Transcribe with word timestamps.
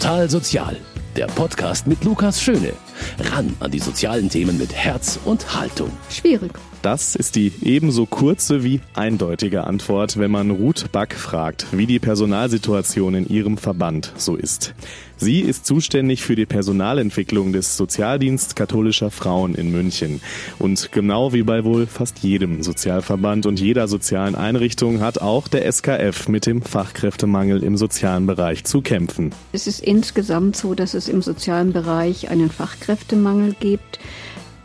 Total 0.00 0.30
Sozial, 0.30 0.78
der 1.14 1.26
Podcast 1.26 1.86
mit 1.86 2.02
Lukas 2.04 2.40
Schöne. 2.40 2.72
Ran 3.18 3.54
an 3.60 3.70
die 3.70 3.78
sozialen 3.78 4.30
Themen 4.30 4.56
mit 4.56 4.72
Herz 4.72 5.20
und 5.26 5.54
Haltung. 5.54 5.90
Schwierig. 6.08 6.52
Das 6.82 7.14
ist 7.14 7.36
die 7.36 7.52
ebenso 7.62 8.06
kurze 8.06 8.64
wie 8.64 8.80
eindeutige 8.94 9.64
Antwort, 9.64 10.18
wenn 10.18 10.30
man 10.30 10.50
Ruth 10.50 10.90
Back 10.92 11.14
fragt, 11.14 11.66
wie 11.72 11.84
die 11.84 11.98
Personalsituation 11.98 13.14
in 13.14 13.28
ihrem 13.28 13.58
Verband 13.58 14.14
so 14.16 14.34
ist. 14.34 14.74
Sie 15.18 15.40
ist 15.40 15.66
zuständig 15.66 16.22
für 16.22 16.34
die 16.34 16.46
Personalentwicklung 16.46 17.52
des 17.52 17.76
Sozialdienst 17.76 18.56
katholischer 18.56 19.10
Frauen 19.10 19.54
in 19.54 19.70
München. 19.70 20.22
Und 20.58 20.92
genau 20.92 21.34
wie 21.34 21.42
bei 21.42 21.62
wohl 21.62 21.86
fast 21.86 22.20
jedem 22.20 22.62
Sozialverband 22.62 23.44
und 23.44 23.60
jeder 23.60 23.86
sozialen 23.86 24.34
Einrichtung 24.34 25.00
hat 25.00 25.20
auch 25.20 25.48
der 25.48 25.70
SKF 25.70 26.28
mit 26.28 26.46
dem 26.46 26.62
Fachkräftemangel 26.62 27.62
im 27.62 27.76
sozialen 27.76 28.24
Bereich 28.24 28.64
zu 28.64 28.80
kämpfen. 28.80 29.34
Es 29.52 29.66
ist 29.66 29.80
insgesamt 29.80 30.56
so, 30.56 30.74
dass 30.74 30.94
es 30.94 31.06
im 31.06 31.20
sozialen 31.20 31.74
Bereich 31.74 32.30
einen 32.30 32.50
Fachkräftemangel 32.50 33.54
gibt 33.60 33.98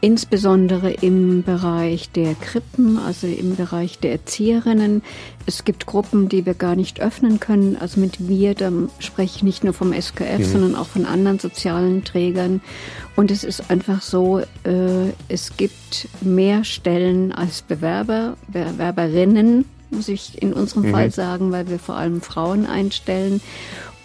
insbesondere 0.05 0.91
im 0.91 1.41
Bereich 1.41 2.11
der 2.11 2.35
Krippen, 2.35 2.99
also 2.99 3.25
im 3.25 3.55
Bereich 3.55 3.97
der 3.97 4.11
Erzieherinnen. 4.11 5.01
Es 5.47 5.65
gibt 5.65 5.87
Gruppen, 5.87 6.29
die 6.29 6.45
wir 6.45 6.53
gar 6.53 6.75
nicht 6.75 6.99
öffnen 6.99 7.39
können. 7.39 7.75
Also 7.75 7.99
mit 7.99 8.27
wir, 8.27 8.53
da 8.53 8.71
spreche 8.99 9.37
ich 9.37 9.43
nicht 9.43 9.63
nur 9.63 9.73
vom 9.73 9.99
SKF, 9.99 10.37
mhm. 10.37 10.43
sondern 10.43 10.75
auch 10.75 10.85
von 10.85 11.07
anderen 11.07 11.39
sozialen 11.39 12.03
Trägern. 12.03 12.61
Und 13.15 13.31
es 13.31 13.43
ist 13.43 13.71
einfach 13.71 14.03
so, 14.03 14.41
äh, 14.63 15.09
es 15.27 15.57
gibt 15.57 16.07
mehr 16.21 16.63
Stellen 16.65 17.31
als 17.31 17.63
Bewerber, 17.63 18.37
Bewerberinnen, 18.47 19.65
muss 19.89 20.07
ich 20.07 20.39
in 20.39 20.53
unserem 20.53 20.83
mhm. 20.83 20.91
Fall 20.91 21.09
sagen, 21.09 21.51
weil 21.51 21.67
wir 21.67 21.79
vor 21.79 21.95
allem 21.95 22.21
Frauen 22.21 22.67
einstellen. 22.67 23.41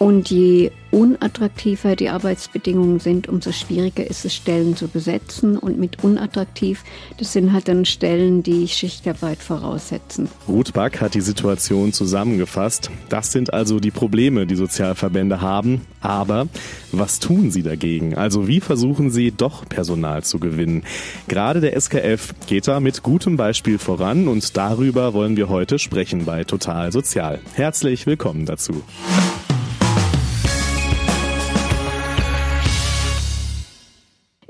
Und 0.00 0.30
je 0.30 0.70
unattraktiver 0.92 1.95
die 1.95 2.09
Arbeitsbedingungen 2.09 3.01
sind, 3.01 3.29
umso 3.29 3.52
schwieriger 3.52 4.09
ist 4.09 4.24
es, 4.24 4.34
Stellen 4.34 4.74
zu 4.74 4.88
besetzen. 4.88 5.59
Und 5.59 5.79
mit 5.79 6.02
unattraktiv, 6.02 6.84
das 7.18 7.34
sind 7.34 7.52
halt 7.52 7.68
dann 7.68 7.84
Stellen, 7.84 8.43
die 8.43 8.66
Schichtarbeit 8.66 9.43
voraussetzen. 9.43 10.30
Ruth 10.48 10.73
Back 10.73 11.02
hat 11.02 11.12
die 11.12 11.21
Situation 11.21 11.93
zusammengefasst. 11.93 12.90
Das 13.10 13.30
sind 13.30 13.52
also 13.52 13.78
die 13.78 13.90
Probleme, 13.90 14.46
die 14.46 14.56
Sozialverbände 14.56 15.43
haben. 15.43 15.82
Aber 16.01 16.48
was 16.93 17.18
tun 17.18 17.51
sie 17.51 17.62
dagegen? 17.62 18.15
Also 18.15 18.48
wie 18.48 18.60
versuchen 18.60 19.10
sie 19.10 19.32
doch 19.32 19.68
Personal 19.68 20.24
zu 20.24 20.38
gewinnen? 20.38 20.84
Gerade 21.28 21.60
der 21.60 21.78
SKF 21.78 22.32
geht 22.46 22.68
da 22.68 22.80
mit 22.80 23.02
gutem 23.02 23.37
Beispiel 23.37 23.76
voran 23.76 24.28
und 24.28 24.56
darüber 24.56 25.12
wollen 25.12 25.37
wir 25.37 25.51
heute 25.51 25.78
sprechen 25.78 26.24
bei 26.24 26.45
Total 26.45 26.90
Sozial. 26.90 27.40
Herzlich 27.52 28.06
willkommen 28.06 28.46
dazu. 28.46 28.82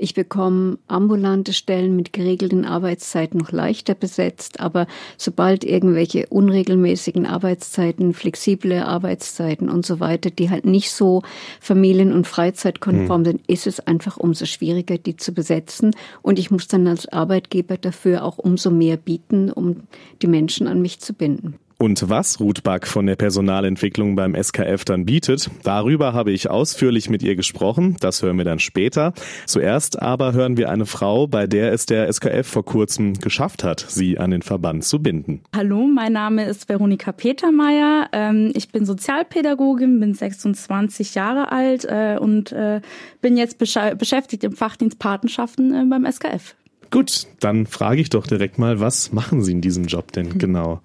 Ich 0.03 0.15
bekomme 0.15 0.79
ambulante 0.87 1.53
Stellen 1.53 1.95
mit 1.95 2.11
geregelten 2.11 2.65
Arbeitszeiten 2.65 3.39
noch 3.39 3.51
leichter 3.51 3.93
besetzt, 3.93 4.59
aber 4.59 4.87
sobald 5.15 5.63
irgendwelche 5.63 6.25
unregelmäßigen 6.25 7.27
Arbeitszeiten, 7.27 8.15
flexible 8.15 8.81
Arbeitszeiten 8.81 9.69
und 9.69 9.85
so 9.85 9.99
weiter, 9.99 10.31
die 10.31 10.49
halt 10.49 10.65
nicht 10.65 10.91
so 10.91 11.21
familien- 11.59 12.13
und 12.13 12.25
freizeitkonform 12.25 13.21
mhm. 13.21 13.25
sind, 13.25 13.41
ist 13.45 13.67
es 13.67 13.79
einfach 13.79 14.17
umso 14.17 14.45
schwieriger, 14.45 14.97
die 14.97 15.17
zu 15.17 15.33
besetzen. 15.33 15.91
Und 16.23 16.39
ich 16.39 16.49
muss 16.49 16.67
dann 16.67 16.87
als 16.87 17.07
Arbeitgeber 17.07 17.77
dafür 17.77 18.23
auch 18.23 18.39
umso 18.39 18.71
mehr 18.71 18.97
bieten, 18.97 19.51
um 19.51 19.83
die 20.23 20.27
Menschen 20.27 20.67
an 20.67 20.81
mich 20.81 20.99
zu 20.99 21.13
binden. 21.13 21.59
Und 21.81 22.11
was 22.11 22.39
Ruth 22.39 22.61
Back 22.61 22.85
von 22.85 23.07
der 23.07 23.15
Personalentwicklung 23.15 24.15
beim 24.15 24.35
SKF 24.35 24.85
dann 24.85 25.03
bietet, 25.03 25.49
darüber 25.63 26.13
habe 26.13 26.31
ich 26.31 26.47
ausführlich 26.47 27.09
mit 27.09 27.23
ihr 27.23 27.35
gesprochen. 27.35 27.97
Das 27.99 28.21
hören 28.21 28.37
wir 28.37 28.45
dann 28.45 28.59
später. 28.59 29.13
Zuerst 29.47 29.99
aber 29.99 30.33
hören 30.33 30.57
wir 30.57 30.69
eine 30.69 30.85
Frau, 30.85 31.25
bei 31.25 31.47
der 31.47 31.73
es 31.73 31.87
der 31.87 32.07
SKF 32.13 32.47
vor 32.47 32.63
kurzem 32.63 33.15
geschafft 33.15 33.63
hat, 33.63 33.83
sie 33.89 34.19
an 34.19 34.29
den 34.29 34.43
Verband 34.43 34.83
zu 34.83 35.01
binden. 35.01 35.41
Hallo, 35.55 35.87
mein 35.87 36.13
Name 36.13 36.45
ist 36.45 36.69
Veronika 36.69 37.13
Petermeier. 37.13 38.09
Ähm, 38.11 38.51
ich 38.53 38.71
bin 38.71 38.85
Sozialpädagogin, 38.85 39.99
bin 39.99 40.13
26 40.13 41.15
Jahre 41.15 41.51
alt 41.51 41.85
äh, 41.85 42.19
und 42.19 42.51
äh, 42.51 42.81
bin 43.23 43.37
jetzt 43.37 43.57
beschäftigt 43.57 44.43
im 44.43 44.51
Fachdienst 44.51 44.99
Patenschaften 44.99 45.73
äh, 45.73 45.83
beim 45.89 46.05
SKF. 46.05 46.53
Gut, 46.91 47.25
dann 47.39 47.67
frage 47.67 48.01
ich 48.01 48.09
doch 48.09 48.27
direkt 48.27 48.59
mal, 48.59 48.81
was 48.81 49.13
machen 49.13 49.41
Sie 49.41 49.53
in 49.53 49.61
diesem 49.61 49.85
Job 49.85 50.11
denn 50.11 50.37
genau? 50.37 50.81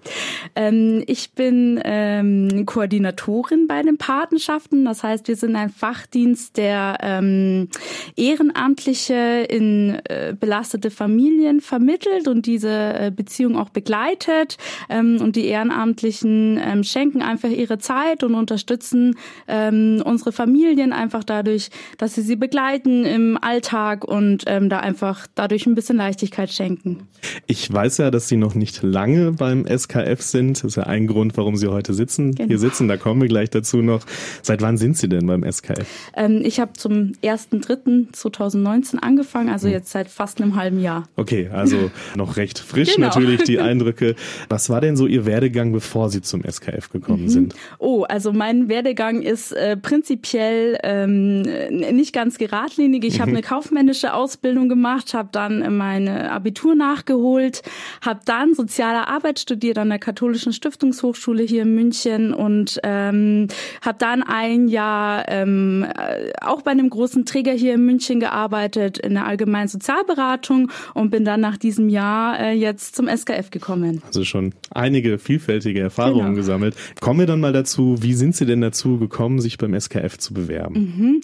Ähm, 0.55 1.03
ich 1.05 1.33
bin 1.33 1.81
ähm, 1.83 2.65
Koordinatorin 2.65 3.67
bei 3.67 3.81
den 3.81 3.97
Patenschaften. 3.97 4.85
Das 4.85 5.03
heißt, 5.03 5.27
wir 5.27 5.35
sind 5.35 5.57
ein 5.57 5.69
Fachdienst, 5.69 6.55
der 6.55 6.97
ähm, 7.01 7.67
Ehrenamtliche 8.15 9.45
in 9.49 9.99
äh, 10.05 10.33
belastete 10.33 10.91
Familien 10.91 11.59
vermittelt 11.59 12.29
und 12.29 12.45
diese 12.45 12.69
äh, 12.69 13.11
Beziehung 13.13 13.57
auch 13.57 13.69
begleitet. 13.69 14.57
Ähm, 14.87 15.19
und 15.19 15.35
die 15.35 15.47
Ehrenamtlichen 15.47 16.57
ähm, 16.63 16.83
schenken 16.85 17.21
einfach 17.21 17.49
ihre 17.49 17.79
Zeit 17.79 18.23
und 18.23 18.33
unterstützen 18.33 19.17
ähm, 19.49 20.01
unsere 20.05 20.31
Familien 20.31 20.93
einfach 20.93 21.25
dadurch, 21.25 21.69
dass 21.97 22.15
sie 22.15 22.21
sie 22.21 22.37
begleiten 22.37 23.03
im 23.03 23.37
Alltag 23.41 24.05
und 24.05 24.45
da 24.47 24.79
einfach 24.79 25.27
dadurch 25.35 25.65
ein 25.65 25.75
bisschen 25.75 25.96
Leichtigkeit 25.97 26.51
schenken. 26.51 27.07
Ich 27.47 27.71
weiß 27.71 27.97
ja, 27.97 28.11
dass 28.11 28.27
Sie 28.27 28.37
noch 28.37 28.55
nicht 28.55 28.83
lange 28.83 29.31
beim 29.31 29.65
SKF 29.65 30.21
sind. 30.21 30.57
Das 30.57 30.63
ist 30.65 30.75
ja 30.75 30.83
ein 30.83 31.07
Grund, 31.07 31.35
warum 31.37 31.55
Sie 31.57 31.67
heute 31.67 31.93
sitzen. 31.93 32.35
Genau. 32.35 32.47
Hier 32.47 32.59
sitzen, 32.59 32.87
da 32.87 32.97
kommen 32.97 33.21
wir 33.21 33.27
gleich 33.27 33.49
dazu 33.49 33.81
noch. 33.81 34.01
Seit 34.41 34.61
wann 34.61 34.77
sind 34.77 34.97
Sie 34.97 35.09
denn 35.09 35.27
beim 35.27 35.43
SKF? 35.43 35.87
Ähm, 36.15 36.41
ich 36.43 36.59
habe 36.59 36.73
zum 36.73 37.13
1.3.2019 37.23 38.97
angefangen, 38.97 39.49
also 39.49 39.67
hm. 39.67 39.73
jetzt 39.73 39.91
seit 39.91 40.09
fast 40.09 40.41
einem 40.41 40.55
halben 40.55 40.79
Jahr. 40.79 41.07
Okay, 41.15 41.49
also 41.51 41.91
noch 42.15 42.37
recht 42.37 42.59
frisch 42.59 42.95
genau. 42.95 43.07
natürlich 43.07 43.43
die 43.43 43.59
Eindrücke. 43.67 44.15
Was 44.49 44.69
war 44.69 44.81
denn 44.81 44.95
so 44.95 45.07
Ihr 45.07 45.25
Werdegang, 45.25 45.71
bevor 45.71 46.09
Sie 46.09 46.21
zum 46.21 46.43
SKF 46.43 46.89
gekommen 46.89 47.23
mhm. 47.23 47.29
sind? 47.29 47.55
Oh, 47.79 48.03
also 48.03 48.33
mein 48.33 48.69
Werdegang 48.69 49.21
ist 49.21 49.51
äh, 49.51 49.77
prinzipiell 49.77 50.77
ähm, 50.83 51.41
nicht 51.41 52.13
ganz 52.13 52.37
geradlinig. 52.37 53.03
Ich 53.03 53.19
habe 53.21 53.31
eine 53.31 53.41
kaufmännische 53.41 54.13
Ausbildung 54.13 54.69
gemacht, 54.69 55.13
habe 55.13 55.29
dann 55.31 55.61
äh, 55.61 55.69
meine 55.87 56.31
Abitur 56.31 56.75
nachgeholt, 56.75 57.61
habe 58.01 58.19
dann 58.25 58.53
soziale 58.53 59.07
Arbeit 59.07 59.39
studiert 59.39 59.77
an 59.77 59.89
der 59.89 59.99
Katholischen 59.99 60.51
Stiftungshochschule 60.51 61.43
hier 61.43 61.61
in 61.61 61.75
München 61.75 62.33
und 62.33 62.79
ähm, 62.83 63.47
habe 63.81 63.97
dann 63.97 64.21
ein 64.21 64.67
Jahr 64.67 65.25
ähm, 65.29 65.85
äh, 65.85 66.31
auch 66.41 66.61
bei 66.61 66.71
einem 66.71 66.89
großen 66.89 67.25
Träger 67.25 67.53
hier 67.53 67.75
in 67.75 67.85
München 67.85 68.19
gearbeitet 68.19 68.97
in 68.97 69.13
der 69.13 69.25
allgemeinen 69.25 69.69
Sozialberatung 69.69 70.71
und 70.93 71.09
bin 71.09 71.23
dann 71.23 71.39
nach 71.39 71.57
diesem 71.57 71.87
Jahr 71.89 72.39
äh, 72.39 72.51
jetzt 72.51 72.95
zum 72.95 73.07
SKF 73.07 73.49
gekommen. 73.49 74.01
Also 74.05 74.25
schon 74.25 74.53
einige 74.71 75.19
vielfältige 75.19 75.79
Erfahrungen 75.79 76.33
genau. 76.33 76.35
gesammelt. 76.35 76.75
Kommen 76.99 77.21
wir 77.21 77.27
dann 77.27 77.39
mal 77.39 77.53
dazu, 77.53 78.01
wie 78.01 78.13
sind 78.13 78.35
Sie 78.35 78.45
denn 78.45 78.61
dazu 78.61 78.97
gekommen, 78.97 79.39
sich 79.39 79.57
beim 79.57 79.79
SKF 79.79 80.17
zu 80.17 80.33
bewerben? 80.33 80.73
Mhm. 80.75 81.21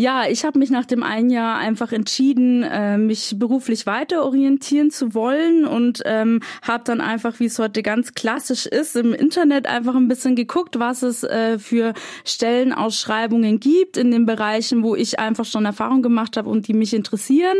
Ja, 0.00 0.28
ich 0.30 0.44
habe 0.44 0.60
mich 0.60 0.70
nach 0.70 0.84
dem 0.84 1.02
einen 1.02 1.28
Jahr 1.28 1.58
einfach 1.58 1.90
entschieden, 1.90 2.62
äh, 2.62 2.96
mich 2.96 3.34
beruflich 3.36 3.84
weiter 3.84 4.24
orientieren 4.24 4.92
zu 4.92 5.12
wollen 5.12 5.64
und 5.64 6.02
ähm, 6.04 6.38
habe 6.62 6.84
dann 6.84 7.00
einfach, 7.00 7.40
wie 7.40 7.46
es 7.46 7.58
heute 7.58 7.82
ganz 7.82 8.14
klassisch 8.14 8.66
ist, 8.66 8.94
im 8.94 9.12
Internet 9.12 9.66
einfach 9.66 9.96
ein 9.96 10.06
bisschen 10.06 10.36
geguckt, 10.36 10.78
was 10.78 11.02
es 11.02 11.24
äh, 11.24 11.58
für 11.58 11.94
Stellenausschreibungen 12.24 13.58
gibt 13.58 13.96
in 13.96 14.12
den 14.12 14.24
Bereichen, 14.24 14.84
wo 14.84 14.94
ich 14.94 15.18
einfach 15.18 15.44
schon 15.44 15.64
Erfahrung 15.64 16.00
gemacht 16.00 16.36
habe 16.36 16.48
und 16.48 16.68
die 16.68 16.74
mich 16.74 16.94
interessieren 16.94 17.56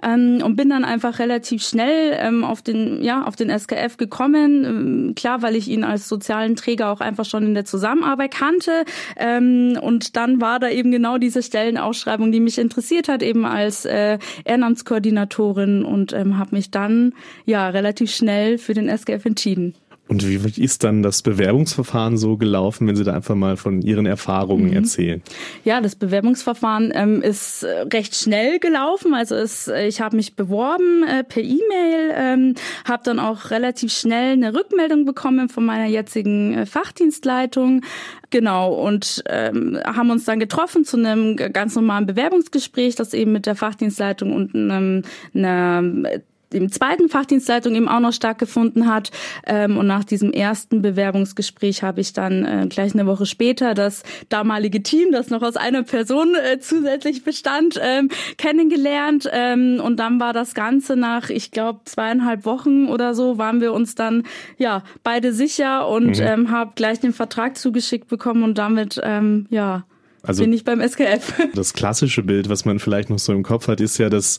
ähm, 0.00 0.42
und 0.44 0.54
bin 0.54 0.68
dann 0.68 0.84
einfach 0.84 1.18
relativ 1.18 1.64
schnell 1.64 2.16
ähm, 2.20 2.44
auf 2.44 2.62
den 2.62 3.02
ja 3.02 3.24
auf 3.24 3.34
den 3.34 3.50
SKF 3.50 3.96
gekommen. 3.96 4.64
Ähm, 4.64 5.14
klar, 5.16 5.42
weil 5.42 5.56
ich 5.56 5.66
ihn 5.66 5.82
als 5.82 6.08
sozialen 6.08 6.54
Träger 6.54 6.92
auch 6.92 7.00
einfach 7.00 7.24
schon 7.24 7.42
in 7.42 7.54
der 7.54 7.64
Zusammenarbeit 7.64 8.32
kannte 8.32 8.84
ähm, 9.16 9.76
und 9.82 10.14
dann 10.14 10.40
war 10.40 10.60
da 10.60 10.68
eben 10.68 10.92
genau 10.92 11.18
diese 11.18 11.42
Stellen 11.42 11.79
Ausschreibung, 11.84 12.32
die 12.32 12.40
mich 12.40 12.58
interessiert 12.58 13.08
hat, 13.08 13.22
eben 13.22 13.44
als 13.44 13.84
äh, 13.84 14.18
Ehrenamtskoordinatorin 14.44 15.84
und 15.84 16.12
ähm, 16.12 16.38
habe 16.38 16.54
mich 16.56 16.70
dann 16.70 17.14
ja 17.44 17.68
relativ 17.68 18.10
schnell 18.14 18.58
für 18.58 18.74
den 18.74 18.88
SGF 18.88 19.24
entschieden. 19.24 19.74
Und 20.10 20.26
wie 20.26 20.60
ist 20.60 20.82
dann 20.82 21.04
das 21.04 21.22
Bewerbungsverfahren 21.22 22.18
so 22.18 22.36
gelaufen, 22.36 22.88
wenn 22.88 22.96
Sie 22.96 23.04
da 23.04 23.14
einfach 23.14 23.36
mal 23.36 23.56
von 23.56 23.80
Ihren 23.80 24.06
Erfahrungen 24.06 24.70
mhm. 24.70 24.76
erzählen? 24.76 25.22
Ja, 25.64 25.80
das 25.80 25.94
Bewerbungsverfahren 25.94 26.90
ähm, 26.92 27.22
ist 27.22 27.62
äh, 27.62 27.82
recht 27.92 28.16
schnell 28.16 28.58
gelaufen. 28.58 29.14
Also 29.14 29.36
es, 29.36 29.68
äh, 29.68 29.86
ich 29.86 30.00
habe 30.00 30.16
mich 30.16 30.34
beworben 30.34 31.04
äh, 31.04 31.22
per 31.22 31.44
E-Mail, 31.44 32.12
ähm, 32.16 32.54
habe 32.84 33.04
dann 33.04 33.20
auch 33.20 33.52
relativ 33.52 33.92
schnell 33.92 34.32
eine 34.32 34.52
Rückmeldung 34.52 35.04
bekommen 35.04 35.48
von 35.48 35.64
meiner 35.64 35.86
jetzigen 35.86 36.54
äh, 36.54 36.66
Fachdienstleitung. 36.66 37.82
Genau, 38.30 38.74
und 38.74 39.22
ähm, 39.28 39.78
haben 39.84 40.10
uns 40.10 40.24
dann 40.24 40.40
getroffen 40.40 40.84
zu 40.84 40.96
einem 40.96 41.36
ganz 41.36 41.76
normalen 41.76 42.06
Bewerbungsgespräch, 42.06 42.96
das 42.96 43.14
eben 43.14 43.30
mit 43.30 43.46
der 43.46 43.54
Fachdienstleitung 43.54 44.32
und 44.32 44.56
einem, 44.56 45.02
einer 45.34 46.20
dem 46.52 46.70
zweiten 46.70 47.08
Fachdienstleitung 47.08 47.74
eben 47.74 47.88
auch 47.88 48.00
noch 48.00 48.12
stattgefunden 48.12 48.92
hat. 48.92 49.10
Ähm, 49.46 49.76
und 49.76 49.86
nach 49.86 50.04
diesem 50.04 50.32
ersten 50.32 50.82
Bewerbungsgespräch 50.82 51.82
habe 51.82 52.00
ich 52.00 52.12
dann 52.12 52.44
äh, 52.44 52.66
gleich 52.68 52.94
eine 52.94 53.06
Woche 53.06 53.26
später 53.26 53.74
das 53.74 54.02
damalige 54.28 54.82
Team, 54.82 55.12
das 55.12 55.30
noch 55.30 55.42
aus 55.42 55.56
einer 55.56 55.82
Person 55.82 56.34
äh, 56.34 56.58
zusätzlich 56.58 57.24
bestand, 57.24 57.80
ähm, 57.82 58.08
kennengelernt. 58.36 59.28
Ähm, 59.32 59.80
und 59.84 59.98
dann 59.98 60.20
war 60.20 60.32
das 60.32 60.54
Ganze 60.54 60.96
nach, 60.96 61.30
ich 61.30 61.50
glaube, 61.50 61.80
zweieinhalb 61.84 62.44
Wochen 62.44 62.86
oder 62.86 63.14
so, 63.14 63.38
waren 63.38 63.60
wir 63.60 63.72
uns 63.72 63.94
dann 63.94 64.24
ja 64.58 64.82
beide 65.02 65.32
sicher 65.32 65.88
und 65.88 66.18
mhm. 66.18 66.26
ähm, 66.26 66.50
habe 66.50 66.72
gleich 66.74 67.00
den 67.00 67.12
Vertrag 67.12 67.56
zugeschickt 67.56 68.08
bekommen 68.08 68.42
und 68.42 68.58
damit 68.58 69.00
ähm, 69.02 69.46
ja 69.50 69.84
also 70.22 70.42
bin 70.42 70.52
ich 70.52 70.64
beim 70.64 70.80
SKF. 70.80 71.34
Das 71.54 71.72
klassische 71.72 72.22
Bild, 72.22 72.48
was 72.48 72.64
man 72.64 72.78
vielleicht 72.78 73.10
noch 73.10 73.18
so 73.18 73.32
im 73.32 73.42
Kopf 73.42 73.68
hat, 73.68 73.80
ist 73.80 73.98
ja, 73.98 74.08
dass 74.08 74.38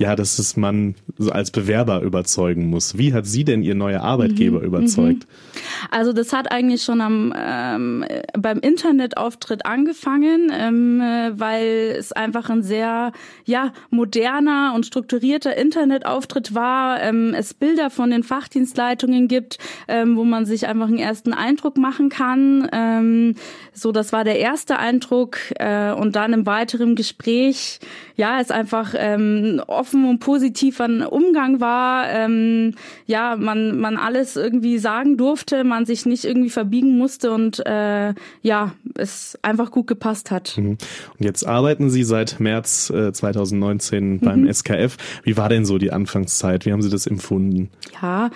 ja, 0.00 0.16
dass 0.16 0.38
es 0.38 0.56
man 0.56 0.94
als 1.30 1.50
Bewerber 1.50 2.00
überzeugen 2.00 2.68
muss. 2.68 2.96
Wie 2.96 3.12
hat 3.12 3.26
sie 3.26 3.44
denn 3.44 3.62
ihr 3.62 3.74
neuer 3.74 4.00
Arbeitgeber 4.00 4.60
mhm. 4.60 4.64
überzeugt? 4.64 5.26
Mhm. 5.26 5.88
Also 5.90 6.14
das 6.14 6.32
hat 6.32 6.50
eigentlich 6.50 6.82
schon 6.82 7.02
am 7.02 7.34
ähm, 7.36 8.06
beim 8.32 8.60
Internetauftritt 8.60 9.66
angefangen, 9.66 10.50
ähm, 10.54 11.00
weil 11.34 11.94
es 11.98 12.12
einfach 12.12 12.48
ein 12.48 12.62
sehr 12.62 13.12
ja 13.44 13.72
moderner 13.90 14.72
und 14.74 14.86
strukturierter 14.86 15.54
Internetauftritt 15.54 16.54
war. 16.54 17.02
Ähm, 17.02 17.34
es 17.36 17.52
Bilder 17.52 17.90
von 17.90 18.10
den 18.10 18.22
Fachdienstleitungen 18.22 19.28
gibt, 19.28 19.58
ähm, 19.86 20.16
wo 20.16 20.24
man 20.24 20.46
sich 20.46 20.66
einfach 20.66 20.88
einen 20.88 20.98
ersten 20.98 21.34
Eindruck 21.34 21.76
machen 21.76 22.08
kann. 22.08 22.68
Ähm, 22.72 23.34
so, 23.74 23.92
das 23.92 24.14
war 24.14 24.24
der 24.24 24.38
erste 24.38 24.78
Eindruck 24.78 25.19
äh, 25.56 25.92
und 25.92 26.16
dann 26.16 26.32
im 26.32 26.46
weiteren 26.46 26.94
Gespräch, 26.94 27.80
ja, 28.16 28.40
es 28.40 28.50
einfach 28.50 28.94
ähm, 28.96 29.62
offen 29.66 30.08
und 30.08 30.20
positiv 30.20 30.80
ein 30.80 31.02
Umgang 31.02 31.60
war, 31.60 32.08
ähm, 32.10 32.74
ja, 33.06 33.36
man 33.36 33.78
man 33.78 33.96
alles 33.96 34.36
irgendwie 34.36 34.78
sagen 34.78 35.16
durfte, 35.16 35.64
man 35.64 35.86
sich 35.86 36.06
nicht 36.06 36.24
irgendwie 36.24 36.50
verbiegen 36.50 36.98
musste 36.98 37.32
und 37.32 37.64
äh, 37.66 38.14
ja, 38.42 38.72
es 38.94 39.38
einfach 39.42 39.70
gut 39.70 39.86
gepasst 39.86 40.30
hat. 40.30 40.56
Mhm. 40.56 40.70
Und 41.18 41.24
jetzt 41.24 41.46
arbeiten 41.46 41.90
Sie 41.90 42.04
seit 42.04 42.40
März 42.40 42.90
äh, 42.90 43.12
2019 43.12 44.20
beim 44.20 44.42
mhm. 44.42 44.52
SKF. 44.52 44.96
Wie 45.22 45.36
war 45.36 45.48
denn 45.48 45.64
so 45.64 45.78
die 45.78 45.92
Anfangszeit? 45.92 46.66
Wie 46.66 46.72
haben 46.72 46.82
Sie 46.82 46.90
das 46.90 47.06
empfunden? 47.06 47.70
Ja, 48.02 48.30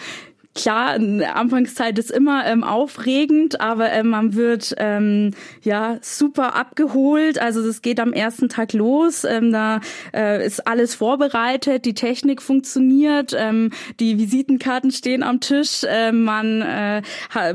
Klar, 0.55 1.01
Anfangszeit 1.35 1.99
ist 1.99 2.13
immer 2.13 2.47
ähm, 2.47 2.63
aufregend, 2.63 3.61
aber 3.61 3.91
ähm, 3.91 4.11
man 4.11 4.35
wird 4.35 4.73
ähm, 4.79 5.33
ja 5.63 5.99
super 6.01 6.55
abgeholt. 6.55 7.41
Also 7.41 7.67
das 7.67 7.83
geht 7.83 7.99
am 7.99 8.13
ersten 8.13 8.49
Tag 8.49 8.73
los. 8.73 9.25
Ähm, 9.25 9.51
da 9.51 9.81
äh, 10.15 10.47
ist 10.47 10.65
alles 10.65 10.95
vorbereitet, 10.95 11.85
die 11.85 11.95
Technik 11.95 12.41
funktioniert, 12.41 13.35
ähm, 13.37 13.71
die 13.99 14.17
Visitenkarten 14.17 14.93
stehen 14.93 15.25
am 15.25 15.41
Tisch. 15.41 15.83
Äh, 15.83 16.13
man 16.13 16.63
äh, 16.63 17.03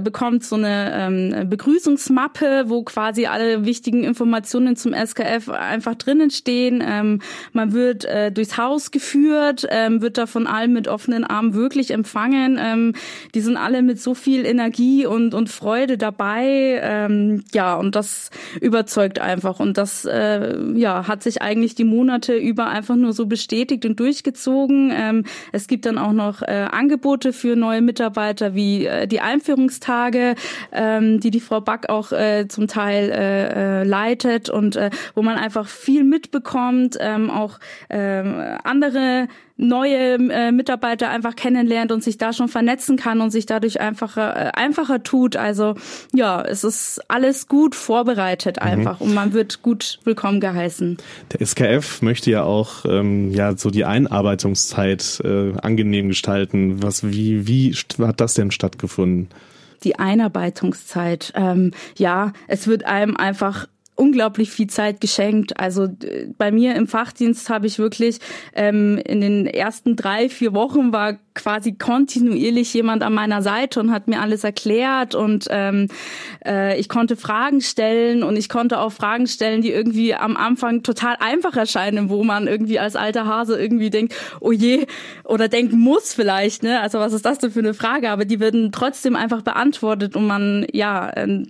bekommt 0.04 0.44
so 0.44 0.58
eine 0.58 0.92
ähm, 0.94 1.50
Begrüßungsmappe, 1.50 2.66
wo 2.68 2.84
quasi 2.84 3.28
alle 3.28 3.64
wichtigen 3.64 4.04
Informationen 4.04 4.76
zum 4.76 4.94
SKF 4.94 5.48
einfach 5.48 5.96
drinnen 5.96 6.32
stehen. 6.32 6.84
Ähm, 6.86 7.22
man 7.54 7.72
wird 7.72 8.04
äh, 8.04 8.30
durchs 8.30 8.58
Haus 8.58 8.92
geführt, 8.92 9.66
ähm, 9.70 10.02
wird 10.02 10.18
da 10.18 10.26
von 10.26 10.48
allen 10.48 10.74
mit 10.74 10.90
offenen 10.90 11.24
Armen 11.24 11.54
wirklich 11.54 11.92
empfangen. 11.92 12.60
Ähm, 12.62 12.89
die 13.34 13.42
sind 13.42 13.58
alle 13.58 13.82
mit 13.82 14.00
so 14.02 14.14
viel 14.14 14.46
Energie 14.46 15.06
und, 15.06 15.34
und 15.34 15.50
Freude 15.50 15.98
dabei. 15.98 16.80
Ähm, 16.82 17.44
ja, 17.54 17.76
und 17.76 17.96
das 17.96 18.30
überzeugt 18.62 19.20
einfach. 19.20 19.60
Und 19.60 19.78
das 19.78 20.06
äh, 20.06 20.58
ja, 20.76 21.08
hat 21.08 21.24
sich 21.24 21.42
eigentlich 21.42 21.76
die 21.76 21.84
Monate 21.84 22.36
über 22.36 22.68
einfach 22.68 22.96
nur 22.96 23.14
so 23.14 23.26
bestätigt 23.26 23.86
und 23.86 24.00
durchgezogen. 24.00 24.92
Ähm, 24.94 25.24
es 25.52 25.68
gibt 25.68 25.86
dann 25.86 25.98
auch 25.98 26.14
noch 26.14 26.42
äh, 26.42 26.68
Angebote 26.72 27.34
für 27.34 27.56
neue 27.56 27.82
Mitarbeiter 27.82 28.56
wie 28.56 28.86
äh, 28.86 29.08
die 29.08 29.22
Einführungstage, 29.22 30.36
ähm, 30.72 31.20
die 31.20 31.32
die 31.32 31.40
Frau 31.40 31.62
Back 31.62 31.90
auch 31.90 32.12
äh, 32.12 32.48
zum 32.48 32.68
Teil 32.68 33.10
äh, 33.10 33.82
äh, 33.82 33.84
leitet 33.84 34.50
und 34.50 34.76
äh, 34.76 34.90
wo 35.16 35.22
man 35.22 35.38
einfach 35.38 35.68
viel 35.68 36.04
mitbekommt, 36.04 36.98
ähm, 37.00 37.30
auch 37.30 37.60
äh, 37.90 38.24
andere 38.64 39.28
neue 39.60 40.16
äh, 40.32 40.52
Mitarbeiter 40.52 41.10
einfach 41.10 41.36
kennenlernt 41.36 41.92
und 41.92 42.02
sich 42.02 42.18
da 42.18 42.32
schon 42.32 42.48
vernetzen 42.48 42.96
kann 42.96 43.20
und 43.20 43.30
sich 43.30 43.46
dadurch 43.46 43.82
einfacher, 43.82 44.36
äh, 44.36 44.52
einfacher 44.54 45.04
tut. 45.04 45.36
Also 45.36 45.76
ja, 46.14 46.42
es 46.42 46.64
ist 46.64 47.02
alles 47.10 47.48
gut 47.48 47.76
vorbereitet 47.76 48.58
mhm. 48.62 48.68
einfach 48.68 49.00
mhm. 49.00 49.08
und 49.08 49.14
man 49.14 49.34
wird 49.34 49.62
gut 49.62 50.00
willkommen 50.06 50.40
geheißen. 50.40 50.98
Der 51.34 51.46
SKF 51.46 52.02
möchte 52.02 52.32
ja 52.32 52.44
auch 52.44 52.86
ähm, 52.86 53.32
ja 53.32 53.56
so 53.58 53.70
die 53.70 53.84
Einarbeitungszeit 53.84 55.22
äh, 55.26 55.52
angenehm 55.62 56.08
gestalten. 56.08 56.82
Was 56.82 57.04
wie 57.04 57.46
wie 57.46 57.76
hat 58.00 58.22
das 58.22 58.36
denn 58.36 58.52
stattgefunden? 58.52 59.28
Die 59.84 59.98
Einarbeitungszeit, 59.98 61.32
ähm, 61.36 61.72
ja, 61.98 62.34
es 62.48 62.68
wird 62.68 62.86
einem 62.86 63.16
einfach 63.16 63.68
unglaublich 64.00 64.50
viel 64.50 64.68
Zeit 64.68 65.02
geschenkt. 65.02 65.60
Also 65.60 65.90
bei 66.38 66.52
mir 66.52 66.76
im 66.76 66.88
Fachdienst 66.88 67.50
habe 67.50 67.68
ich 67.68 67.80
wirklich 67.80 68.20
ähm, 68.54 68.98
in 68.98 69.20
den 69.22 69.46
ersten 69.46 69.96
drei, 69.96 70.30
vier 70.30 70.54
Wochen 70.54 70.94
war 70.94 71.18
quasi 71.40 71.74
kontinuierlich 71.74 72.74
jemand 72.74 73.02
an 73.02 73.14
meiner 73.14 73.42
Seite 73.42 73.80
und 73.80 73.92
hat 73.92 74.08
mir 74.10 74.20
alles 74.20 74.44
erklärt 74.44 75.16
und 75.16 75.48
ähm, 75.50 75.88
äh, 76.46 76.78
ich 76.78 76.90
konnte 76.90 77.16
Fragen 77.16 77.62
stellen 77.62 78.24
und 78.24 78.36
ich 78.36 78.50
konnte 78.50 78.80
auch 78.80 78.92
Fragen 78.92 79.26
stellen, 79.26 79.62
die 79.62 79.72
irgendwie 79.72 80.14
am 80.14 80.36
Anfang 80.36 80.84
total 80.84 81.16
einfach 81.20 81.56
erscheinen, 81.56 82.10
wo 82.10 82.26
man 82.26 82.48
irgendwie 82.48 82.78
als 82.78 82.98
alter 82.98 83.26
Hase 83.26 83.60
irgendwie 83.60 83.90
denkt, 83.90 84.14
oh 84.42 84.52
je, 84.52 84.86
oder 85.24 85.48
denken 85.48 85.80
muss 85.80 86.14
vielleicht, 86.14 86.62
ne? 86.62 86.82
Also 86.82 87.00
was 87.00 87.14
ist 87.14 87.26
das 87.26 87.40
denn 87.40 87.52
für 87.52 87.60
eine 87.60 87.74
Frage? 87.74 88.10
Aber 88.12 88.26
die 88.26 88.42
werden 88.42 88.74
trotzdem 88.74 89.16
einfach 89.16 89.42
beantwortet 89.42 90.18
und 90.18 90.28
man 90.28 90.68
ja 90.74 91.10
äh, 91.12 91.46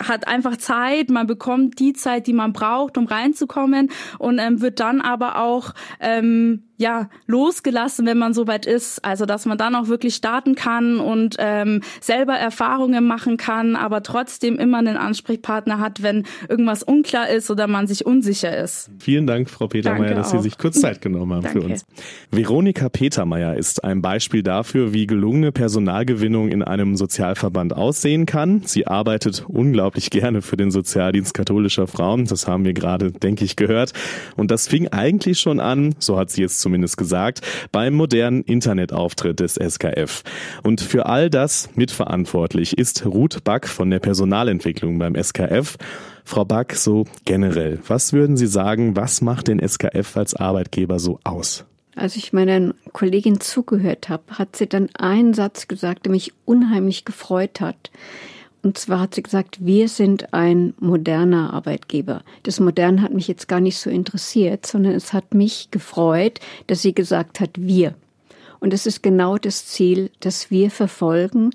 hat 0.00 0.26
einfach 0.26 0.56
Zeit, 0.56 1.10
man 1.10 1.26
bekommt 1.26 1.78
die 1.80 1.92
Zeit, 1.92 2.26
die 2.26 2.32
man 2.32 2.54
braucht, 2.54 2.96
um 2.96 3.06
reinzukommen 3.06 3.90
und 4.18 4.38
ähm, 4.38 4.62
wird 4.62 4.80
dann 4.80 5.02
aber 5.02 5.38
auch 5.38 5.74
ähm, 6.00 6.62
ja 6.78 7.10
losgelassen, 7.26 8.06
wenn 8.06 8.16
man 8.18 8.32
soweit 8.32 8.64
ist. 8.64 9.04
Also 9.04 9.26
dass 9.26 9.44
man 9.44 9.58
dann 9.58 9.74
auch 9.74 9.88
wirklich 9.88 10.14
starten 10.14 10.54
kann 10.54 10.98
und 10.98 11.36
ähm, 11.38 11.82
selber 12.00 12.34
Erfahrungen 12.34 13.06
machen 13.06 13.36
kann, 13.36 13.76
aber 13.76 14.02
trotzdem 14.02 14.58
immer 14.58 14.78
einen 14.78 14.96
Ansprechpartner 14.96 15.80
hat, 15.80 16.02
wenn 16.02 16.24
irgendwas 16.48 16.82
unklar 16.82 17.28
ist 17.28 17.50
oder 17.50 17.66
man 17.66 17.86
sich 17.86 18.06
unsicher 18.06 18.56
ist. 18.56 18.90
Vielen 18.98 19.26
Dank, 19.26 19.50
Frau 19.50 19.66
Petermeier, 19.66 20.14
dass 20.14 20.30
Sie 20.30 20.38
sich 20.38 20.56
kurz 20.56 20.80
Zeit 20.80 21.02
genommen 21.02 21.34
haben 21.34 21.46
für 21.46 21.60
uns. 21.60 21.84
Veronika 22.30 22.88
Petermeier 22.88 23.56
ist 23.56 23.84
ein 23.84 24.00
Beispiel 24.00 24.42
dafür, 24.42 24.92
wie 24.92 25.06
gelungene 25.06 25.52
Personalgewinnung 25.52 26.48
in 26.48 26.62
einem 26.62 26.96
Sozialverband 26.96 27.74
aussehen 27.74 28.26
kann. 28.26 28.62
Sie 28.64 28.86
arbeitet 28.86 29.44
unglaublich 29.48 30.10
gerne 30.10 30.42
für 30.42 30.56
den 30.56 30.70
Sozialdienst 30.70 31.34
katholischer 31.34 31.86
Frauen. 31.86 32.26
Das 32.26 32.46
haben 32.46 32.64
wir 32.64 32.72
gerade, 32.72 33.10
denke 33.10 33.44
ich, 33.44 33.56
gehört. 33.56 33.92
Und 34.36 34.50
das 34.50 34.68
fing 34.68 34.88
eigentlich 34.88 35.40
schon 35.40 35.58
an, 35.60 35.94
so 35.98 36.18
hat 36.18 36.30
sie 36.30 36.42
jetzt 36.42 36.60
zumindest 36.68 36.98
gesagt, 36.98 37.40
beim 37.72 37.94
modernen 37.94 38.42
Internetauftritt 38.42 39.40
des 39.40 39.54
SKF. 39.54 40.22
Und 40.62 40.82
für 40.82 41.06
all 41.06 41.30
das 41.30 41.70
mitverantwortlich 41.76 42.76
ist 42.76 43.06
Ruth 43.06 43.42
Back 43.42 43.66
von 43.66 43.88
der 43.88 44.00
Personalentwicklung 44.00 44.98
beim 44.98 45.14
SKF. 45.14 45.78
Frau 46.24 46.44
Back, 46.44 46.74
so 46.74 47.06
generell, 47.24 47.78
was 47.88 48.12
würden 48.12 48.36
Sie 48.36 48.46
sagen, 48.46 48.96
was 48.96 49.22
macht 49.22 49.48
den 49.48 49.66
SKF 49.66 50.14
als 50.18 50.34
Arbeitgeber 50.34 50.98
so 50.98 51.20
aus? 51.24 51.64
Als 51.96 52.16
ich 52.16 52.34
meiner 52.34 52.74
Kollegin 52.92 53.40
zugehört 53.40 54.10
habe, 54.10 54.24
hat 54.32 54.54
sie 54.54 54.68
dann 54.68 54.90
einen 54.94 55.32
Satz 55.32 55.68
gesagt, 55.68 56.04
der 56.04 56.12
mich 56.12 56.34
unheimlich 56.44 57.06
gefreut 57.06 57.62
hat. 57.62 57.90
Und 58.62 58.76
zwar 58.76 59.00
hat 59.00 59.14
sie 59.14 59.22
gesagt, 59.22 59.64
wir 59.64 59.88
sind 59.88 60.34
ein 60.34 60.74
moderner 60.80 61.52
Arbeitgeber. 61.52 62.22
Das 62.42 62.58
Modern 62.58 63.02
hat 63.02 63.14
mich 63.14 63.28
jetzt 63.28 63.46
gar 63.46 63.60
nicht 63.60 63.78
so 63.78 63.88
interessiert, 63.88 64.66
sondern 64.66 64.94
es 64.94 65.12
hat 65.12 65.32
mich 65.32 65.70
gefreut, 65.70 66.40
dass 66.66 66.82
sie 66.82 66.94
gesagt 66.94 67.40
hat, 67.40 67.50
wir. 67.54 67.94
Und 68.60 68.74
es 68.74 68.86
ist 68.86 69.02
genau 69.02 69.38
das 69.38 69.66
Ziel, 69.66 70.10
das 70.20 70.50
wir 70.50 70.70
verfolgen, 70.70 71.50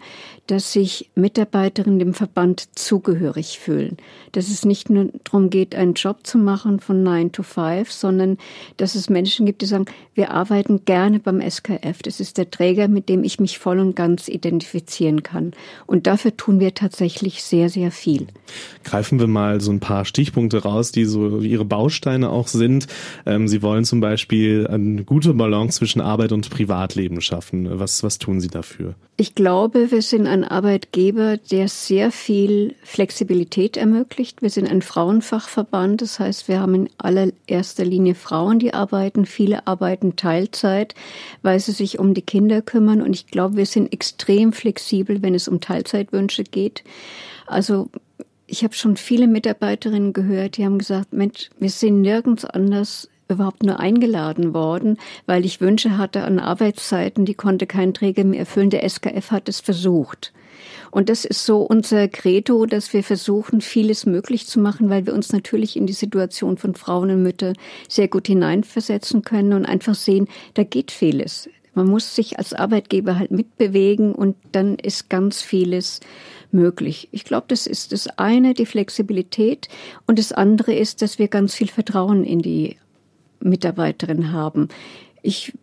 dass 0.48 0.74
sich 0.74 1.10
Mitarbeiterinnen 1.16 2.00
dem 2.00 2.14
Verband 2.14 2.68
zugehörig 2.78 3.60
fühlen. 3.60 3.98
Dass 4.34 4.50
es 4.50 4.66
nicht 4.66 4.90
nur 4.90 5.10
darum 5.24 5.50
geht, 5.50 5.76
einen 5.76 5.94
Job 5.94 6.26
zu 6.28 6.38
machen 6.38 6.80
von 6.80 7.04
9 7.04 7.32
to 7.32 7.44
5, 7.44 7.92
sondern 7.92 8.38
dass 8.78 8.96
es 8.96 9.10
Menschen 9.10 9.46
gibt, 9.46 9.62
die 9.62 9.66
sagen, 9.66 9.86
wir 10.16 10.32
arbeiten 10.32 10.86
gerne 10.86 11.20
beim 11.20 11.42
SKF. 11.42 12.02
Das 12.04 12.20
ist 12.20 12.38
der 12.38 12.52
Träger, 12.52 12.88
mit 12.88 13.10
dem 13.10 13.24
ich 13.24 13.40
mich 13.40 13.58
voll 13.58 13.80
und 13.80 13.96
ganz 13.96 14.28
identifizieren 14.28 15.24
kann. 15.24 15.54
Und 15.86 16.08
dafür 16.08 16.36
tun 16.36 16.60
wir 16.60 16.74
tatsächlich 16.74 17.44
sehr, 17.44 17.70
sehr 17.70 17.92
viel. 17.92 18.28
Greifen 18.84 19.20
wir 19.20 19.28
mal 19.28 19.62
so 19.62 19.72
ein 19.72 19.80
paar 19.80 20.06
Stichpunkte 20.06 20.64
raus, 20.64 20.92
die 20.92 21.06
so 21.06 21.40
Ihre 21.40 21.66
Bausteine 21.66 22.30
auch 22.30 22.48
sind. 22.48 22.88
Ähm, 23.26 23.48
Sie 23.48 23.62
wollen 23.62 23.86
zum 23.86 24.02
Beispiel 24.02 24.68
eine 24.68 25.04
gute 25.04 25.34
Balance 25.34 25.80
zwischen 25.80 26.02
Arbeit 26.02 26.32
und 26.32 26.50
Privat 26.50 26.74
Privatleben 26.74 27.22
schaffen. 27.22 27.80
Was, 27.80 28.04
was 28.04 28.18
tun 28.18 28.40
Sie 28.40 28.48
dafür? 28.48 28.96
Ich 29.18 29.36
glaube, 29.36 29.92
wir 29.92 30.02
sind 30.02 30.28
ein 30.34 30.44
Arbeitgeber, 30.44 31.38
der 31.38 31.68
sehr 31.68 32.12
viel 32.12 32.76
Flexibilität 32.84 33.78
ermöglicht. 33.78 34.42
Wir 34.42 34.50
sind 34.50 34.70
ein 34.70 34.82
Frauenfachverband, 34.82 36.02
das 36.02 36.20
heißt, 36.20 36.48
wir 36.48 36.60
haben 36.60 36.76
in 36.76 36.90
allererster 36.98 37.86
Linie 37.86 38.16
Frauen, 38.16 38.60
die 38.60 38.74
arbeiten. 38.74 39.26
Viele 39.26 39.68
arbeiten 39.68 40.16
Teilzeit, 40.16 40.96
weil 41.42 41.60
sie 41.60 41.72
sich 41.72 42.00
um 42.00 42.14
die 42.14 42.22
Kinder 42.22 42.62
kümmern. 42.62 43.02
Und 43.02 43.14
ich 43.14 43.28
glaube, 43.28 43.58
wir 43.58 43.66
sind 43.66 43.94
extrem 43.94 44.54
flexibel, 44.54 45.22
wenn 45.22 45.36
es 45.36 45.48
um 45.48 45.62
Teilzeitwünsche 45.62 46.44
geht. 46.44 46.84
Also 47.46 47.90
ich 48.48 48.64
habe 48.64 48.74
schon 48.74 48.98
viele 48.98 49.28
Mitarbeiterinnen 49.28 50.14
gehört, 50.14 50.58
die 50.58 50.66
haben 50.66 50.78
gesagt, 50.78 51.14
Mensch, 51.14 51.50
wir 51.60 51.70
sind 51.70 52.02
nirgends 52.02 52.46
anders 52.46 53.10
überhaupt 53.34 53.64
nur 53.64 53.80
eingeladen 53.80 54.54
worden, 54.54 54.98
weil 55.26 55.46
ich 55.46 55.62
Wünsche 55.62 55.98
hatte 55.98 56.24
an 56.24 56.40
Arbeitszeiten, 56.40 57.26
die 57.26 57.34
konnte 57.34 57.68
kein 57.68 57.94
Träger 57.94 58.24
mehr 58.24 58.40
erfüllen. 58.40 58.70
Der 58.70 58.88
SKF 58.88 59.32
hat 59.32 59.50
es 59.50 59.60
versucht. 59.60 60.34
Und 60.92 61.10
das 61.10 61.26
ist 61.26 61.46
so 61.46 61.62
unser 61.62 62.08
Credo, 62.08 62.66
dass 62.68 62.94
wir 62.94 63.04
versuchen, 63.04 63.62
vieles 63.62 64.06
möglich 64.06 64.46
zu 64.46 64.60
machen, 64.60 64.90
weil 64.90 65.08
wir 65.08 65.14
uns 65.14 65.34
natürlich 65.34 65.76
in 65.76 65.88
die 65.88 65.94
Situation 65.94 66.58
von 66.58 66.76
Frauen 66.76 67.10
und 67.10 67.24
Müttern 67.24 67.56
sehr 67.90 68.08
gut 68.08 68.28
hineinversetzen 68.28 69.24
können 69.24 69.54
und 69.54 69.66
einfach 69.66 69.96
sehen, 69.96 70.28
da 70.54 70.64
geht 70.64 70.92
vieles. 70.92 71.50
Man 71.74 71.88
muss 71.88 72.16
sich 72.16 72.38
als 72.38 72.54
Arbeitgeber 72.54 73.18
halt 73.18 73.32
mitbewegen 73.32 74.14
und 74.14 74.36
dann 74.52 74.76
ist 74.76 75.10
ganz 75.10 75.42
vieles 75.42 76.00
möglich. 76.52 77.10
Ich 77.12 77.24
glaube, 77.24 77.46
das 77.48 77.66
ist 77.66 77.92
das 77.92 78.08
eine, 78.20 78.54
die 78.54 78.68
Flexibilität 78.68 79.70
und 80.06 80.20
das 80.20 80.32
andere 80.32 80.76
ist, 80.76 81.02
dass 81.02 81.18
wir 81.18 81.28
ganz 81.28 81.56
viel 81.56 81.70
Vertrauen 81.70 82.24
in 82.24 82.44
die 82.44 82.78
Mitarbeiterin 83.44 84.32
haben. 84.32 84.70
Ich 85.22 85.54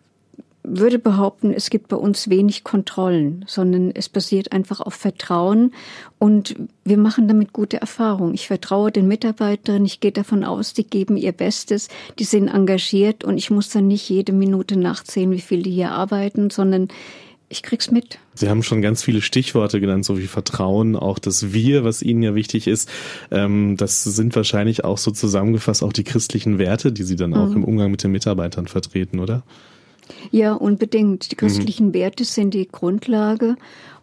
würde 0.62 0.98
behaupten, 0.98 1.52
es 1.52 1.70
gibt 1.70 1.88
bei 1.88 1.96
uns 1.96 2.28
wenig 2.28 2.64
Kontrollen, 2.64 3.44
sondern 3.46 3.90
es 3.92 4.08
basiert 4.08 4.52
einfach 4.52 4.80
auf 4.80 4.94
Vertrauen 4.94 5.72
und 6.18 6.54
wir 6.84 6.98
machen 6.98 7.28
damit 7.28 7.52
gute 7.52 7.80
Erfahrungen. 7.80 8.34
Ich 8.34 8.46
vertraue 8.46 8.92
den 8.92 9.08
Mitarbeiterinnen, 9.08 9.86
ich 9.86 10.00
gehe 10.00 10.12
davon 10.12 10.44
aus, 10.44 10.74
die 10.74 10.84
geben 10.84 11.16
ihr 11.16 11.32
Bestes, 11.32 11.88
die 12.18 12.24
sind 12.24 12.48
engagiert 12.48 13.24
und 13.24 13.38
ich 13.38 13.50
muss 13.50 13.70
dann 13.70 13.88
nicht 13.88 14.08
jede 14.08 14.32
Minute 14.32 14.78
nachsehen, 14.78 15.30
wie 15.30 15.40
viel 15.40 15.62
die 15.62 15.72
hier 15.72 15.92
arbeiten, 15.92 16.50
sondern 16.50 16.88
ich 17.50 17.62
krieg's 17.62 17.90
mit. 17.90 18.18
Sie 18.34 18.48
haben 18.48 18.62
schon 18.62 18.80
ganz 18.80 19.02
viele 19.02 19.20
Stichworte 19.20 19.80
genannt, 19.80 20.04
so 20.04 20.16
wie 20.18 20.28
Vertrauen, 20.28 20.94
auch 20.94 21.18
das 21.18 21.52
Wir, 21.52 21.82
was 21.84 22.00
Ihnen 22.00 22.22
ja 22.22 22.34
wichtig 22.36 22.68
ist. 22.68 22.88
Ähm, 23.32 23.76
das 23.76 24.04
sind 24.04 24.34
wahrscheinlich 24.36 24.84
auch 24.84 24.98
so 24.98 25.10
zusammengefasst 25.10 25.82
auch 25.82 25.92
die 25.92 26.04
christlichen 26.04 26.58
Werte, 26.58 26.92
die 26.92 27.02
Sie 27.02 27.16
dann 27.16 27.34
auch 27.34 27.48
mhm. 27.48 27.56
im 27.56 27.64
Umgang 27.64 27.90
mit 27.90 28.04
den 28.04 28.12
Mitarbeitern 28.12 28.68
vertreten, 28.68 29.18
oder? 29.18 29.42
Ja, 30.30 30.52
unbedingt. 30.52 31.32
Die 31.32 31.36
christlichen 31.36 31.88
mhm. 31.88 31.94
Werte 31.94 32.24
sind 32.24 32.54
die 32.54 32.68
Grundlage 32.68 33.56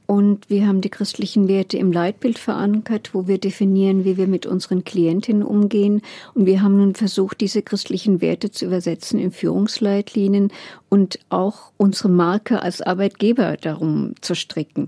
und 0.07 0.49
wir 0.49 0.65
haben 0.65 0.79
die 0.79 0.89
christlichen 0.89 1.49
Werte 1.49 1.77
im 1.77 1.91
Leitbild 1.91 2.39
verankert, 2.39 3.13
wo 3.13 3.27
wir 3.27 3.39
definieren, 3.39 4.05
wie 4.05 4.15
wir 4.15 4.27
mit 4.27 4.45
unseren 4.45 4.85
Klientinnen 4.85 5.43
umgehen. 5.43 6.01
Und 6.33 6.45
wir 6.45 6.63
haben 6.63 6.77
nun 6.77 6.95
versucht, 6.95 7.41
diese 7.41 7.61
christlichen 7.61 8.21
Werte 8.21 8.49
zu 8.49 8.65
übersetzen 8.65 9.19
in 9.19 9.31
Führungsleitlinien 9.31 10.53
und 10.87 11.19
auch 11.27 11.71
unsere 11.75 12.07
Marke 12.07 12.61
als 12.61 12.81
Arbeitgeber 12.81 13.57
darum 13.57 14.13
zu 14.21 14.33
stricken. 14.33 14.87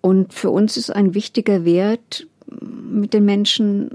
Und 0.00 0.32
für 0.32 0.50
uns 0.50 0.76
ist 0.76 0.90
ein 0.90 1.12
wichtiger 1.12 1.64
Wert, 1.64 2.28
mit 2.88 3.14
den 3.14 3.24
Menschen 3.24 3.90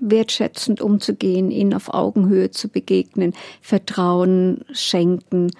wertschätzend 0.00 0.80
umzugehen, 0.80 1.52
ihnen 1.52 1.74
auf 1.74 1.94
Augenhöhe 1.94 2.50
zu 2.50 2.68
begegnen, 2.68 3.34
Vertrauen 3.60 4.64
schenken 4.72 5.52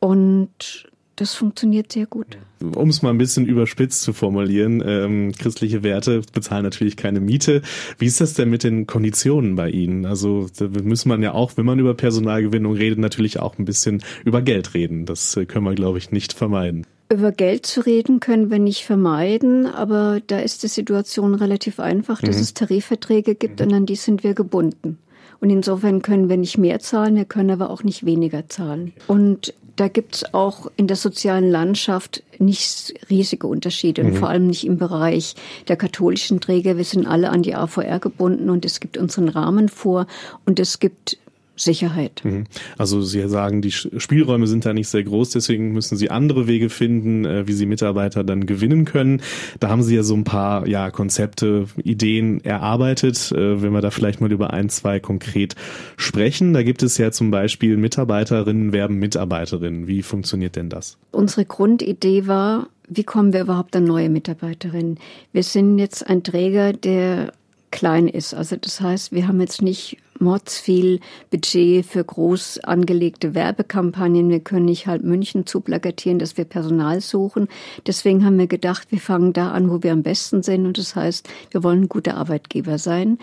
und 0.00 0.88
das 1.16 1.34
funktioniert 1.34 1.92
sehr 1.92 2.06
gut. 2.06 2.38
Um 2.60 2.88
es 2.88 3.02
mal 3.02 3.10
ein 3.10 3.18
bisschen 3.18 3.46
überspitzt 3.46 4.02
zu 4.02 4.12
formulieren, 4.12 4.82
ähm, 4.86 5.32
christliche 5.32 5.82
Werte 5.82 6.22
bezahlen 6.32 6.64
natürlich 6.64 6.96
keine 6.96 7.20
Miete. 7.20 7.62
Wie 7.98 8.06
ist 8.06 8.20
das 8.20 8.34
denn 8.34 8.50
mit 8.50 8.64
den 8.64 8.86
Konditionen 8.86 9.56
bei 9.56 9.68
Ihnen? 9.70 10.06
Also 10.06 10.46
da 10.56 10.68
muss 10.82 11.04
man 11.04 11.22
ja 11.22 11.32
auch, 11.32 11.56
wenn 11.56 11.66
man 11.66 11.78
über 11.78 11.94
Personalgewinnung 11.94 12.74
redet, 12.74 12.98
natürlich 12.98 13.38
auch 13.40 13.58
ein 13.58 13.64
bisschen 13.64 14.02
über 14.24 14.42
Geld 14.42 14.74
reden. 14.74 15.06
Das 15.06 15.36
äh, 15.36 15.44
können 15.44 15.64
wir, 15.64 15.74
glaube 15.74 15.98
ich, 15.98 16.12
nicht 16.12 16.32
vermeiden. 16.32 16.86
Über 17.12 17.30
Geld 17.30 17.66
zu 17.66 17.84
reden 17.84 18.20
können 18.20 18.50
wir 18.50 18.58
nicht 18.58 18.84
vermeiden, 18.84 19.66
aber 19.66 20.22
da 20.26 20.38
ist 20.38 20.62
die 20.62 20.68
Situation 20.68 21.34
relativ 21.34 21.78
einfach, 21.78 22.22
dass 22.22 22.36
mhm. 22.36 22.42
es 22.42 22.54
Tarifverträge 22.54 23.34
gibt 23.34 23.60
mhm. 23.60 23.66
und 23.66 23.74
an 23.74 23.86
die 23.86 23.96
sind 23.96 24.24
wir 24.24 24.32
gebunden. 24.32 24.98
Und 25.42 25.50
insofern 25.50 26.02
können 26.02 26.28
wir 26.28 26.36
nicht 26.36 26.56
mehr 26.56 26.78
zahlen, 26.78 27.16
wir 27.16 27.24
können 27.24 27.50
aber 27.50 27.68
auch 27.68 27.82
nicht 27.82 28.06
weniger 28.06 28.48
zahlen. 28.48 28.92
Und 29.08 29.52
da 29.74 29.88
gibt 29.88 30.14
es 30.14 30.34
auch 30.34 30.70
in 30.76 30.86
der 30.86 30.96
sozialen 30.96 31.50
Landschaft 31.50 32.22
nicht 32.38 32.94
riesige 33.10 33.48
Unterschiede 33.48 34.02
und 34.02 34.12
mhm. 34.12 34.16
vor 34.16 34.28
allem 34.28 34.46
nicht 34.46 34.64
im 34.64 34.76
Bereich 34.76 35.34
der 35.66 35.74
katholischen 35.74 36.40
Träger. 36.40 36.76
Wir 36.76 36.84
sind 36.84 37.08
alle 37.08 37.30
an 37.30 37.42
die 37.42 37.56
AVR 37.56 37.98
gebunden 37.98 38.50
und 38.50 38.64
es 38.64 38.78
gibt 38.78 38.96
unseren 38.96 39.28
Rahmen 39.28 39.68
vor 39.68 40.06
und 40.46 40.60
es 40.60 40.78
gibt 40.78 41.18
Sicherheit. 41.64 42.22
Mhm. 42.24 42.44
Also 42.78 43.02
Sie 43.02 43.26
sagen, 43.28 43.62
die 43.62 43.72
Spielräume 43.72 44.46
sind 44.46 44.64
da 44.64 44.72
nicht 44.72 44.88
sehr 44.88 45.04
groß, 45.04 45.30
deswegen 45.30 45.72
müssen 45.72 45.96
Sie 45.96 46.10
andere 46.10 46.46
Wege 46.46 46.68
finden, 46.70 47.24
äh, 47.24 47.46
wie 47.46 47.52
Sie 47.52 47.66
Mitarbeiter 47.66 48.24
dann 48.24 48.46
gewinnen 48.46 48.84
können. 48.84 49.22
Da 49.60 49.68
haben 49.68 49.82
Sie 49.82 49.94
ja 49.94 50.02
so 50.02 50.14
ein 50.14 50.24
paar 50.24 50.66
ja, 50.66 50.90
Konzepte, 50.90 51.66
Ideen 51.82 52.44
erarbeitet. 52.44 53.32
Äh, 53.32 53.62
wenn 53.62 53.72
wir 53.72 53.80
da 53.80 53.90
vielleicht 53.90 54.20
mal 54.20 54.32
über 54.32 54.52
ein, 54.52 54.68
zwei 54.68 55.00
konkret 55.00 55.54
sprechen. 55.96 56.52
Da 56.52 56.62
gibt 56.62 56.82
es 56.82 56.98
ja 56.98 57.10
zum 57.10 57.30
Beispiel 57.30 57.76
Mitarbeiterinnen 57.76 58.72
werben 58.72 58.98
Mitarbeiterinnen. 58.98 59.86
Wie 59.86 60.02
funktioniert 60.02 60.56
denn 60.56 60.68
das? 60.68 60.96
Unsere 61.10 61.44
Grundidee 61.44 62.26
war, 62.26 62.68
wie 62.88 63.04
kommen 63.04 63.32
wir 63.32 63.42
überhaupt 63.42 63.74
an 63.76 63.84
neue 63.84 64.10
Mitarbeiterinnen? 64.10 64.98
Wir 65.32 65.42
sind 65.42 65.78
jetzt 65.78 66.06
ein 66.06 66.22
Träger, 66.22 66.72
der 66.72 67.32
klein 67.70 68.06
ist. 68.08 68.34
Also 68.34 68.56
das 68.56 68.80
heißt, 68.80 69.12
wir 69.12 69.26
haben 69.26 69.40
jetzt 69.40 69.62
nicht 69.62 69.96
mords 70.22 70.58
viel 70.58 71.00
Budget 71.30 71.84
für 71.84 72.02
groß 72.02 72.60
angelegte 72.60 73.34
Werbekampagnen. 73.34 74.30
Wir 74.30 74.40
können 74.40 74.64
nicht 74.64 74.86
halt 74.86 75.04
München 75.04 75.46
zuplakatieren, 75.46 76.18
dass 76.18 76.36
wir 76.38 76.44
Personal 76.44 77.00
suchen. 77.00 77.48
Deswegen 77.86 78.24
haben 78.24 78.38
wir 78.38 78.46
gedacht, 78.46 78.90
wir 78.90 79.00
fangen 79.00 79.32
da 79.32 79.50
an, 79.50 79.70
wo 79.70 79.82
wir 79.82 79.92
am 79.92 80.02
besten 80.02 80.42
sind. 80.42 80.66
Und 80.66 80.78
das 80.78 80.96
heißt, 80.96 81.28
wir 81.50 81.62
wollen 81.62 81.82
ein 81.82 81.88
guter 81.88 82.16
Arbeitgeber 82.16 82.78
sein. 82.78 83.18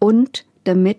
Und 0.00 0.44
damit 0.64 0.98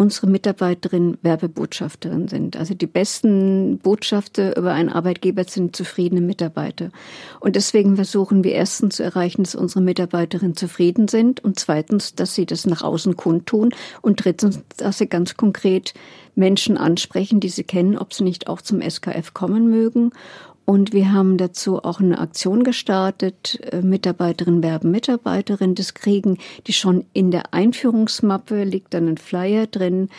unsere 0.00 0.28
Mitarbeiterinnen 0.28 1.18
Werbebotschafterinnen 1.20 2.26
sind. 2.28 2.56
Also 2.56 2.72
die 2.72 2.86
besten 2.86 3.78
Botschafter 3.78 4.56
über 4.56 4.72
einen 4.72 4.88
Arbeitgeber 4.88 5.44
sind 5.44 5.76
zufriedene 5.76 6.22
Mitarbeiter. 6.22 6.90
Und 7.38 7.54
deswegen 7.54 7.96
versuchen 7.96 8.42
wir 8.42 8.52
erstens 8.52 8.96
zu 8.96 9.02
erreichen, 9.02 9.42
dass 9.42 9.54
unsere 9.54 9.82
Mitarbeiterinnen 9.82 10.56
zufrieden 10.56 11.06
sind 11.06 11.44
und 11.44 11.58
zweitens, 11.60 12.14
dass 12.14 12.34
sie 12.34 12.46
das 12.46 12.64
nach 12.64 12.80
außen 12.80 13.14
kundtun 13.18 13.74
und 14.00 14.24
drittens, 14.24 14.60
dass 14.78 14.96
sie 14.96 15.06
ganz 15.06 15.36
konkret 15.36 15.92
Menschen 16.34 16.78
ansprechen, 16.78 17.40
die 17.40 17.50
sie 17.50 17.64
kennen, 17.64 17.98
ob 17.98 18.14
sie 18.14 18.24
nicht 18.24 18.48
auch 18.48 18.62
zum 18.62 18.80
SKF 18.80 19.34
kommen 19.34 19.68
mögen 19.68 20.12
und 20.70 20.92
wir 20.92 21.12
haben 21.12 21.36
dazu 21.36 21.82
auch 21.82 21.98
eine 21.98 22.20
Aktion 22.20 22.62
gestartet, 22.62 23.58
äh, 23.72 23.82
Mitarbeiterinnen 23.82 24.62
werben 24.62 24.92
Mitarbeiterinnen. 24.92 25.74
Das 25.74 25.94
kriegen 25.94 26.38
die 26.68 26.72
schon 26.72 27.06
in 27.12 27.32
der 27.32 27.52
Einführungsmappe, 27.52 28.62
liegt 28.62 28.94
dann 28.94 29.08
ein 29.08 29.18
Flyer 29.18 29.66
drin. 29.66 30.10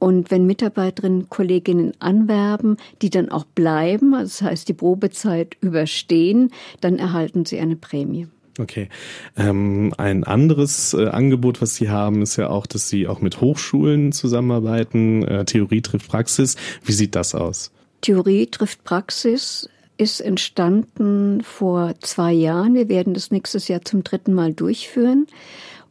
Und 0.00 0.32
wenn 0.32 0.46
Mitarbeiterinnen 0.46 1.28
Kolleginnen 1.28 1.92
anwerben, 2.00 2.76
die 3.02 3.10
dann 3.10 3.28
auch 3.28 3.44
bleiben, 3.44 4.12
also 4.14 4.40
das 4.40 4.42
heißt 4.42 4.68
die 4.68 4.72
Probezeit 4.72 5.56
überstehen, 5.60 6.50
dann 6.80 6.98
erhalten 6.98 7.44
sie 7.44 7.60
eine 7.60 7.76
Prämie. 7.76 8.26
Okay. 8.58 8.88
Ähm, 9.36 9.94
ein 9.96 10.24
anderes 10.24 10.92
äh, 10.92 11.06
Angebot, 11.06 11.62
was 11.62 11.76
Sie 11.76 11.88
haben, 11.88 12.22
ist 12.22 12.34
ja 12.34 12.50
auch, 12.50 12.66
dass 12.66 12.88
Sie 12.88 13.06
auch 13.06 13.20
mit 13.20 13.40
Hochschulen 13.40 14.10
zusammenarbeiten. 14.10 15.22
Äh, 15.22 15.44
Theorie 15.44 15.82
trifft 15.82 16.08
Praxis. 16.08 16.56
Wie 16.82 16.94
sieht 16.94 17.14
das 17.14 17.36
aus? 17.36 17.70
Theorie 18.00 18.48
trifft 18.48 18.82
Praxis 18.82 19.68
ist 20.00 20.20
entstanden 20.20 21.42
vor 21.42 21.94
zwei 22.00 22.32
Jahren. 22.32 22.74
Wir 22.74 22.88
werden 22.88 23.12
das 23.12 23.30
nächstes 23.30 23.68
Jahr 23.68 23.82
zum 23.82 24.02
dritten 24.02 24.32
Mal 24.32 24.54
durchführen. 24.54 25.26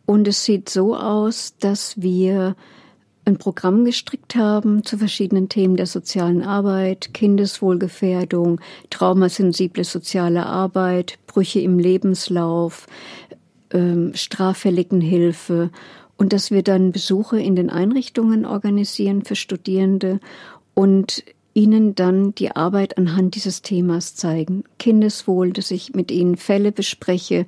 Und 0.08 0.28
es 0.28 0.44
sieht 0.44 0.70
so 0.70 0.96
aus, 0.96 1.54
dass 1.60 2.02
wir 2.02 2.56
ein 3.26 3.38
Programm 3.38 3.86
gestrickt 3.86 4.36
haben 4.36 4.84
zu 4.84 4.98
verschiedenen 4.98 5.48
Themen 5.48 5.76
der 5.76 5.86
sozialen 5.86 6.42
Arbeit, 6.42 7.14
Kindeswohlgefährdung, 7.14 8.60
traumasensible 8.90 9.84
soziale 9.84 10.48
Arbeit, 10.48 11.20
Brüche 11.28 11.60
im 11.60 11.78
Lebenslauf, 11.78 12.88
ähm, 13.72 14.14
Straffälligenhilfe 14.16 15.70
und 16.18 16.34
dass 16.34 16.50
wir 16.50 16.64
dann 16.64 16.92
Besuche 16.92 17.40
in 17.40 17.56
den 17.56 17.70
Einrichtungen 17.70 18.46
organisieren 18.46 19.24
für 19.24 19.36
Studierende 19.36 20.20
und 20.74 21.24
Ihnen 21.54 21.96
dann 21.96 22.36
die 22.36 22.56
Arbeit 22.56 22.98
anhand 22.98 23.36
dieses 23.36 23.62
Themas 23.62 24.16
zeigen. 24.16 24.64
Kindeswohl, 24.78 25.52
dass 25.52 25.72
ich 25.72 25.94
mit 25.94 26.12
Ihnen 26.12 26.38
Fälle 26.38 26.72
bespreche, 26.72 27.46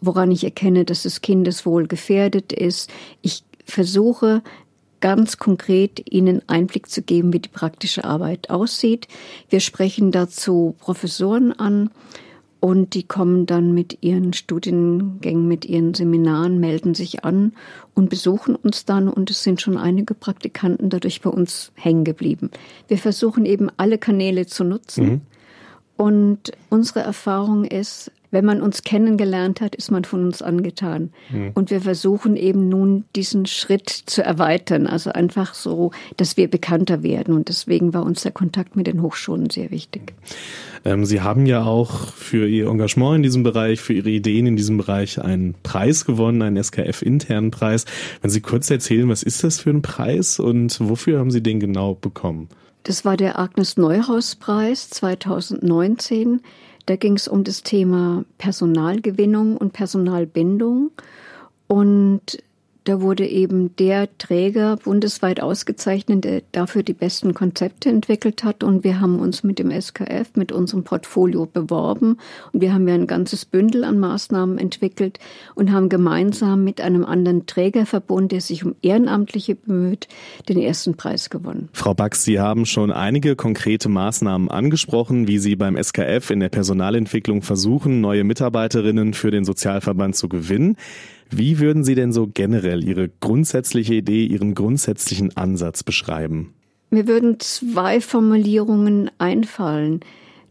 woran 0.00 0.30
ich 0.30 0.44
erkenne, 0.44 0.84
dass 0.84 1.02
das 1.02 1.20
Kindeswohl 1.20 1.86
gefährdet 1.86 2.52
ist. 2.52 2.90
Ich 3.20 3.44
versuche 3.64 4.42
ganz 5.00 5.38
konkret 5.38 6.10
Ihnen 6.10 6.42
Einblick 6.48 6.88
zu 6.88 7.02
geben, 7.02 7.32
wie 7.32 7.40
die 7.40 7.48
praktische 7.48 8.04
Arbeit 8.04 8.50
aussieht. 8.50 9.08
Wir 9.50 9.60
sprechen 9.60 10.12
dazu 10.12 10.74
Professoren 10.78 11.52
an 11.52 11.90
und 12.64 12.94
die 12.94 13.02
kommen 13.02 13.44
dann 13.44 13.74
mit 13.74 14.04
ihren 14.04 14.32
Studiengängen, 14.32 15.48
mit 15.48 15.64
ihren 15.64 15.94
Seminaren, 15.94 16.60
melden 16.60 16.94
sich 16.94 17.24
an 17.24 17.54
und 17.94 18.08
besuchen 18.08 18.54
uns 18.54 18.84
dann. 18.84 19.08
Und 19.08 19.32
es 19.32 19.42
sind 19.42 19.60
schon 19.60 19.76
einige 19.76 20.14
Praktikanten 20.14 20.88
dadurch 20.88 21.22
bei 21.22 21.30
uns 21.30 21.72
hängen 21.74 22.04
geblieben. 22.04 22.52
Wir 22.86 22.98
versuchen 22.98 23.46
eben 23.46 23.68
alle 23.78 23.98
Kanäle 23.98 24.46
zu 24.46 24.62
nutzen. 24.62 25.04
Mhm. 25.04 25.20
Und 25.96 26.52
unsere 26.70 27.00
Erfahrung 27.00 27.64
ist, 27.64 28.12
wenn 28.32 28.44
man 28.44 28.62
uns 28.62 28.82
kennengelernt 28.82 29.60
hat, 29.60 29.76
ist 29.76 29.90
man 29.90 30.04
von 30.04 30.24
uns 30.24 30.42
angetan. 30.42 31.10
Mhm. 31.30 31.50
Und 31.54 31.70
wir 31.70 31.82
versuchen 31.82 32.34
eben 32.34 32.68
nun 32.68 33.04
diesen 33.14 33.46
Schritt 33.46 33.88
zu 33.88 34.24
erweitern, 34.24 34.86
also 34.86 35.12
einfach 35.12 35.54
so, 35.54 35.92
dass 36.16 36.36
wir 36.36 36.48
bekannter 36.48 37.02
werden. 37.02 37.34
Und 37.34 37.48
deswegen 37.48 37.94
war 37.94 38.04
uns 38.04 38.22
der 38.22 38.32
Kontakt 38.32 38.74
mit 38.74 38.86
den 38.86 39.02
Hochschulen 39.02 39.50
sehr 39.50 39.70
wichtig. 39.70 40.14
Ähm, 40.84 41.04
Sie 41.04 41.20
haben 41.20 41.46
ja 41.46 41.64
auch 41.64 42.12
für 42.14 42.48
Ihr 42.48 42.68
Engagement 42.68 43.16
in 43.16 43.22
diesem 43.22 43.42
Bereich, 43.42 43.80
für 43.80 43.92
Ihre 43.92 44.10
Ideen 44.10 44.46
in 44.46 44.56
diesem 44.56 44.78
Bereich 44.78 45.20
einen 45.20 45.54
Preis 45.62 46.06
gewonnen, 46.06 46.40
einen 46.40 46.62
SKF-internen 46.62 47.50
Preis. 47.50 47.84
Wenn 48.22 48.30
Sie 48.30 48.40
kurz 48.40 48.70
erzählen, 48.70 49.08
was 49.10 49.22
ist 49.22 49.44
das 49.44 49.60
für 49.60 49.70
ein 49.70 49.82
Preis 49.82 50.40
und 50.40 50.78
wofür 50.80 51.18
haben 51.18 51.30
Sie 51.30 51.42
den 51.42 51.60
genau 51.60 51.94
bekommen? 51.94 52.48
Das 52.84 53.04
war 53.04 53.16
der 53.16 53.38
Agnes 53.38 53.76
Neuhaus 53.76 54.34
Preis 54.34 54.90
2019. 54.90 56.40
Da 56.86 56.96
ging 56.96 57.14
es 57.14 57.28
um 57.28 57.44
das 57.44 57.62
Thema 57.62 58.24
Personalgewinnung 58.38 59.56
und 59.56 59.72
Personalbindung. 59.72 60.90
Und 61.68 62.42
da 62.84 63.00
wurde 63.00 63.26
eben 63.26 63.74
der 63.76 64.08
Träger 64.18 64.76
bundesweit 64.76 65.40
ausgezeichnet, 65.40 66.24
der 66.24 66.42
dafür 66.52 66.82
die 66.82 66.94
besten 66.94 67.32
Konzepte 67.32 67.88
entwickelt 67.88 68.42
hat. 68.42 68.64
Und 68.64 68.82
wir 68.82 69.00
haben 69.00 69.20
uns 69.20 69.44
mit 69.44 69.58
dem 69.58 69.70
SKF, 69.70 70.30
mit 70.34 70.50
unserem 70.50 70.82
Portfolio 70.82 71.46
beworben. 71.46 72.18
Und 72.52 72.60
wir 72.60 72.74
haben 72.74 72.88
ja 72.88 72.94
ein 72.94 73.06
ganzes 73.06 73.44
Bündel 73.44 73.84
an 73.84 74.00
Maßnahmen 74.00 74.58
entwickelt 74.58 75.20
und 75.54 75.70
haben 75.70 75.88
gemeinsam 75.88 76.64
mit 76.64 76.80
einem 76.80 77.04
anderen 77.04 77.46
Trägerverbund, 77.46 78.32
der 78.32 78.40
sich 78.40 78.64
um 78.64 78.74
Ehrenamtliche 78.82 79.54
bemüht, 79.54 80.08
den 80.48 80.58
ersten 80.58 80.96
Preis 80.96 81.30
gewonnen. 81.30 81.68
Frau 81.72 81.94
Bax, 81.94 82.24
Sie 82.24 82.40
haben 82.40 82.66
schon 82.66 82.90
einige 82.90 83.36
konkrete 83.36 83.88
Maßnahmen 83.88 84.50
angesprochen, 84.50 85.28
wie 85.28 85.38
Sie 85.38 85.54
beim 85.54 85.76
SKF 85.80 86.30
in 86.30 86.40
der 86.40 86.48
Personalentwicklung 86.48 87.42
versuchen, 87.42 88.00
neue 88.00 88.24
Mitarbeiterinnen 88.24 89.14
für 89.14 89.30
den 89.30 89.44
Sozialverband 89.44 90.16
zu 90.16 90.28
gewinnen. 90.28 90.76
Wie 91.34 91.58
würden 91.58 91.82
Sie 91.82 91.94
denn 91.94 92.12
so 92.12 92.26
generell 92.26 92.84
Ihre 92.84 93.08
grundsätzliche 93.08 93.94
Idee, 93.94 94.26
Ihren 94.26 94.54
grundsätzlichen 94.54 95.34
Ansatz 95.34 95.82
beschreiben? 95.82 96.52
Mir 96.90 97.06
würden 97.06 97.40
zwei 97.40 98.02
Formulierungen 98.02 99.10
einfallen. 99.16 100.00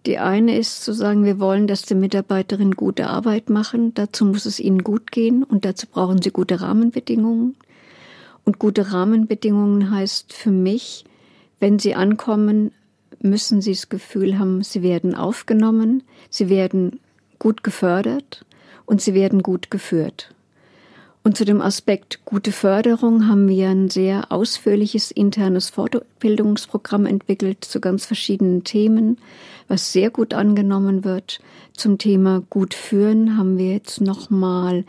Die 0.07 0.17
eine 0.17 0.57
ist 0.57 0.83
zu 0.83 0.91
sagen, 0.93 1.23
wir 1.23 1.39
wollen, 1.39 1.67
dass 1.67 1.83
die 1.83 1.93
Mitarbeiterinnen 1.93 2.75
gute 2.75 3.05
Arbeit 3.05 3.51
machen. 3.51 3.93
Dazu 3.93 4.25
muss 4.25 4.47
es 4.47 4.59
ihnen 4.59 4.83
gut 4.83 5.11
gehen 5.11 5.43
und 5.43 5.65
dazu 5.65 5.85
brauchen 5.85 6.19
sie 6.19 6.31
gute 6.31 6.61
Rahmenbedingungen. 6.61 7.55
Und 8.43 8.57
gute 8.57 8.91
Rahmenbedingungen 8.91 9.91
heißt 9.91 10.33
für 10.33 10.49
mich, 10.49 11.05
wenn 11.59 11.77
sie 11.77 11.93
ankommen, 11.93 12.71
müssen 13.19 13.61
sie 13.61 13.73
das 13.73 13.89
Gefühl 13.89 14.39
haben, 14.39 14.63
sie 14.63 14.81
werden 14.81 15.13
aufgenommen, 15.13 16.01
sie 16.31 16.49
werden 16.49 16.99
gut 17.37 17.63
gefördert 17.63 18.43
und 18.87 18.99
sie 18.99 19.13
werden 19.13 19.43
gut 19.43 19.69
geführt. 19.69 20.33
Und 21.23 21.37
zu 21.37 21.45
dem 21.45 21.61
Aspekt 21.61 22.25
gute 22.25 22.51
Förderung 22.51 23.27
haben 23.27 23.47
wir 23.47 23.69
ein 23.69 23.91
sehr 23.91 24.31
ausführliches 24.31 25.11
internes 25.11 25.69
Fortbildungsprogramm 25.69 27.05
entwickelt 27.05 27.63
zu 27.63 27.79
ganz 27.79 28.05
verschiedenen 28.05 28.63
Themen, 28.63 29.19
was 29.67 29.91
sehr 29.91 30.09
gut 30.09 30.33
angenommen 30.33 31.03
wird. 31.03 31.39
Zum 31.73 31.99
Thema 31.99 32.41
gut 32.49 32.73
führen 32.73 33.37
haben 33.37 33.59
wir 33.59 33.71
jetzt 33.71 34.01
nochmal 34.01 34.83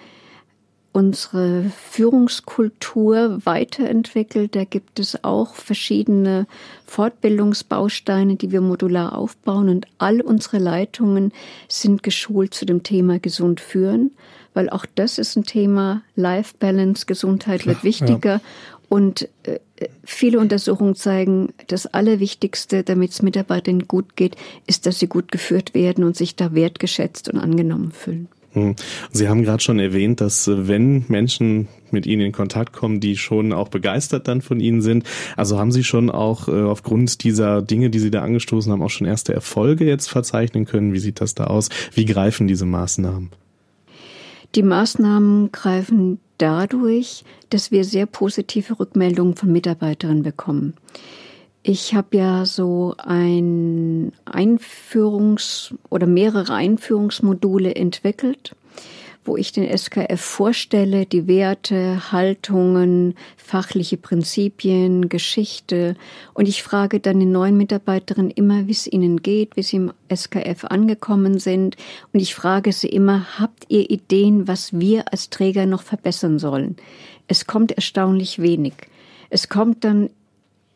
unsere 0.92 1.64
Führungskultur 1.90 3.40
weiterentwickelt. 3.44 4.56
Da 4.56 4.64
gibt 4.64 5.00
es 5.00 5.22
auch 5.24 5.54
verschiedene 5.54 6.46
Fortbildungsbausteine, 6.86 8.36
die 8.36 8.50
wir 8.52 8.62
modular 8.62 9.18
aufbauen 9.18 9.68
und 9.68 9.86
all 9.98 10.22
unsere 10.22 10.58
Leitungen 10.58 11.32
sind 11.68 12.02
geschult 12.02 12.54
zu 12.54 12.64
dem 12.64 12.82
Thema 12.82 13.18
gesund 13.18 13.60
führen 13.60 14.12
weil 14.54 14.70
auch 14.70 14.86
das 14.94 15.18
ist 15.18 15.36
ein 15.36 15.44
Thema. 15.44 16.02
Life 16.16 16.54
Balance, 16.58 17.06
Gesundheit 17.06 17.66
wird 17.66 17.84
wichtiger. 17.84 18.34
Ja. 18.34 18.40
Und 18.88 19.28
äh, 19.44 19.58
viele 20.04 20.38
Untersuchungen 20.38 20.94
zeigen, 20.94 21.54
das 21.68 21.86
Allerwichtigste, 21.86 22.82
damit 22.82 23.12
es 23.12 23.22
Mitarbeitern 23.22 23.88
gut 23.88 24.16
geht, 24.16 24.36
ist, 24.66 24.84
dass 24.86 24.98
sie 24.98 25.06
gut 25.06 25.32
geführt 25.32 25.72
werden 25.72 26.04
und 26.04 26.16
sich 26.16 26.36
da 26.36 26.54
wertgeschätzt 26.54 27.30
und 27.30 27.38
angenommen 27.38 27.92
fühlen. 27.92 28.28
Hm. 28.52 28.76
Sie 29.10 29.28
haben 29.28 29.44
gerade 29.44 29.62
schon 29.62 29.78
erwähnt, 29.78 30.20
dass 30.20 30.46
äh, 30.46 30.68
wenn 30.68 31.06
Menschen 31.08 31.68
mit 31.90 32.06
Ihnen 32.06 32.22
in 32.22 32.32
Kontakt 32.32 32.72
kommen, 32.72 33.00
die 33.00 33.16
schon 33.16 33.52
auch 33.52 33.68
begeistert 33.68 34.28
dann 34.28 34.42
von 34.42 34.60
Ihnen 34.60 34.82
sind. 34.82 35.04
Also 35.36 35.58
haben 35.58 35.72
Sie 35.72 35.84
schon 35.84 36.10
auch 36.10 36.48
äh, 36.48 36.62
aufgrund 36.62 37.24
dieser 37.24 37.62
Dinge, 37.62 37.88
die 37.88 37.98
Sie 37.98 38.10
da 38.10 38.22
angestoßen 38.22 38.70
haben, 38.70 38.82
auch 38.82 38.90
schon 38.90 39.06
erste 39.06 39.32
Erfolge 39.32 39.86
jetzt 39.86 40.08
verzeichnen 40.08 40.66
können? 40.66 40.92
Wie 40.92 40.98
sieht 40.98 41.20
das 41.20 41.34
da 41.34 41.44
aus? 41.44 41.70
Wie 41.94 42.04
greifen 42.04 42.46
diese 42.46 42.66
Maßnahmen? 42.66 43.30
Die 44.54 44.62
Maßnahmen 44.62 45.50
greifen 45.52 46.20
dadurch, 46.38 47.24
dass 47.50 47.70
wir 47.70 47.84
sehr 47.84 48.06
positive 48.06 48.78
Rückmeldungen 48.78 49.34
von 49.34 49.50
Mitarbeiterinnen 49.50 50.22
bekommen. 50.22 50.74
Ich 51.62 51.94
habe 51.94 52.16
ja 52.16 52.44
so 52.44 52.94
ein 52.98 54.12
Einführungs- 54.26 55.72
oder 55.90 56.06
mehrere 56.06 56.54
Einführungsmodule 56.54 57.74
entwickelt 57.76 58.56
wo 59.24 59.36
ich 59.36 59.52
den 59.52 59.66
SKF 59.76 60.20
vorstelle, 60.20 61.06
die 61.06 61.26
Werte, 61.28 62.12
Haltungen, 62.12 63.14
fachliche 63.36 63.96
Prinzipien, 63.96 65.08
Geschichte. 65.08 65.96
Und 66.34 66.48
ich 66.48 66.62
frage 66.62 66.98
dann 66.98 67.20
die 67.20 67.26
neuen 67.26 67.56
Mitarbeiterinnen 67.56 68.30
immer, 68.30 68.66
wie 68.66 68.72
es 68.72 68.86
ihnen 68.86 69.22
geht, 69.22 69.56
wie 69.56 69.62
sie 69.62 69.76
im 69.76 69.92
SKF 70.12 70.64
angekommen 70.64 71.38
sind. 71.38 71.76
Und 72.12 72.20
ich 72.20 72.34
frage 72.34 72.72
sie 72.72 72.88
immer, 72.88 73.38
habt 73.38 73.64
ihr 73.68 73.90
Ideen, 73.90 74.48
was 74.48 74.78
wir 74.78 75.12
als 75.12 75.30
Träger 75.30 75.66
noch 75.66 75.82
verbessern 75.82 76.38
sollen? 76.38 76.76
Es 77.28 77.46
kommt 77.46 77.72
erstaunlich 77.72 78.40
wenig. 78.40 78.74
Es 79.30 79.48
kommt 79.48 79.84
dann 79.84 80.10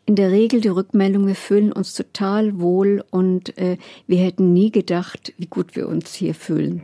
in 0.07 0.15
der 0.15 0.31
Regel 0.31 0.61
die 0.61 0.69
Rückmeldung, 0.69 1.27
wir 1.27 1.35
fühlen 1.35 1.73
uns 1.73 1.93
total 1.95 2.61
wohl 2.61 3.05
und 3.11 3.59
äh, 3.59 3.77
wir 4.07 4.19
hätten 4.19 4.53
nie 4.53 4.71
gedacht, 4.71 5.35
wie 5.37 5.47
gut 5.47 5.75
wir 5.75 5.89
uns 5.89 6.15
hier 6.15 6.35
fühlen. 6.35 6.83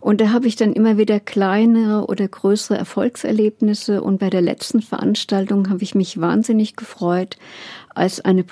Und 0.00 0.20
da 0.20 0.32
habe 0.32 0.48
ich 0.48 0.56
dann 0.56 0.72
immer 0.72 0.98
wieder 0.98 1.20
kleinere 1.20 2.06
oder 2.06 2.26
größere 2.26 2.76
Erfolgserlebnisse. 2.76 4.02
Und 4.02 4.18
bei 4.18 4.28
der 4.28 4.42
letzten 4.42 4.82
Veranstaltung 4.82 5.70
habe 5.70 5.82
ich 5.82 5.94
mich 5.94 6.20
wahnsinnig 6.20 6.76
gefreut, 6.76 7.36
als 7.94 8.22
eine 8.22 8.44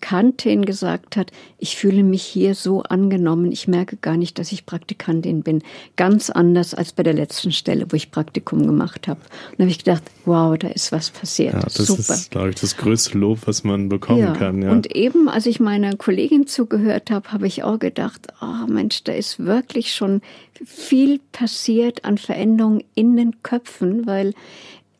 Praktikantin 0.00 0.64
gesagt 0.64 1.16
hat, 1.16 1.30
ich 1.58 1.76
fühle 1.76 2.02
mich 2.02 2.22
hier 2.22 2.54
so 2.54 2.82
angenommen, 2.82 3.52
ich 3.52 3.68
merke 3.68 3.96
gar 3.96 4.16
nicht, 4.16 4.38
dass 4.38 4.50
ich 4.50 4.66
Praktikantin 4.66 5.42
bin. 5.42 5.62
Ganz 5.96 6.30
anders 6.30 6.74
als 6.74 6.92
bei 6.92 7.02
der 7.02 7.12
letzten 7.12 7.52
Stelle, 7.52 7.86
wo 7.90 7.96
ich 7.96 8.10
Praktikum 8.10 8.66
gemacht 8.66 9.08
habe. 9.08 9.20
Und 9.20 9.58
da 9.58 9.64
habe 9.64 9.70
ich 9.70 9.78
gedacht, 9.78 10.02
wow, 10.24 10.56
da 10.56 10.68
ist 10.68 10.90
was 10.92 11.10
passiert. 11.10 11.54
Ja, 11.54 11.60
das 11.60 11.74
Super. 11.74 12.14
ist, 12.14 12.30
glaube 12.30 12.50
ich, 12.50 12.56
das 12.56 12.76
größte 12.76 13.18
Lob, 13.18 13.40
was 13.44 13.62
man 13.62 13.88
bekommen 13.88 14.20
ja. 14.20 14.32
kann. 14.32 14.62
Ja. 14.62 14.72
Und 14.72 14.94
eben, 14.94 15.28
als 15.28 15.46
ich 15.46 15.60
meiner 15.60 15.96
Kollegin 15.96 16.46
zugehört 16.46 17.10
habe, 17.10 17.30
habe 17.32 17.46
ich 17.46 17.62
auch 17.62 17.78
gedacht, 17.78 18.28
oh 18.40 18.66
Mensch, 18.66 19.04
da 19.04 19.12
ist 19.12 19.38
wirklich 19.44 19.94
schon 19.94 20.22
viel 20.64 21.20
passiert 21.32 22.04
an 22.04 22.18
Veränderungen 22.18 22.84
in 22.94 23.16
den 23.16 23.42
Köpfen, 23.42 24.06
weil 24.06 24.34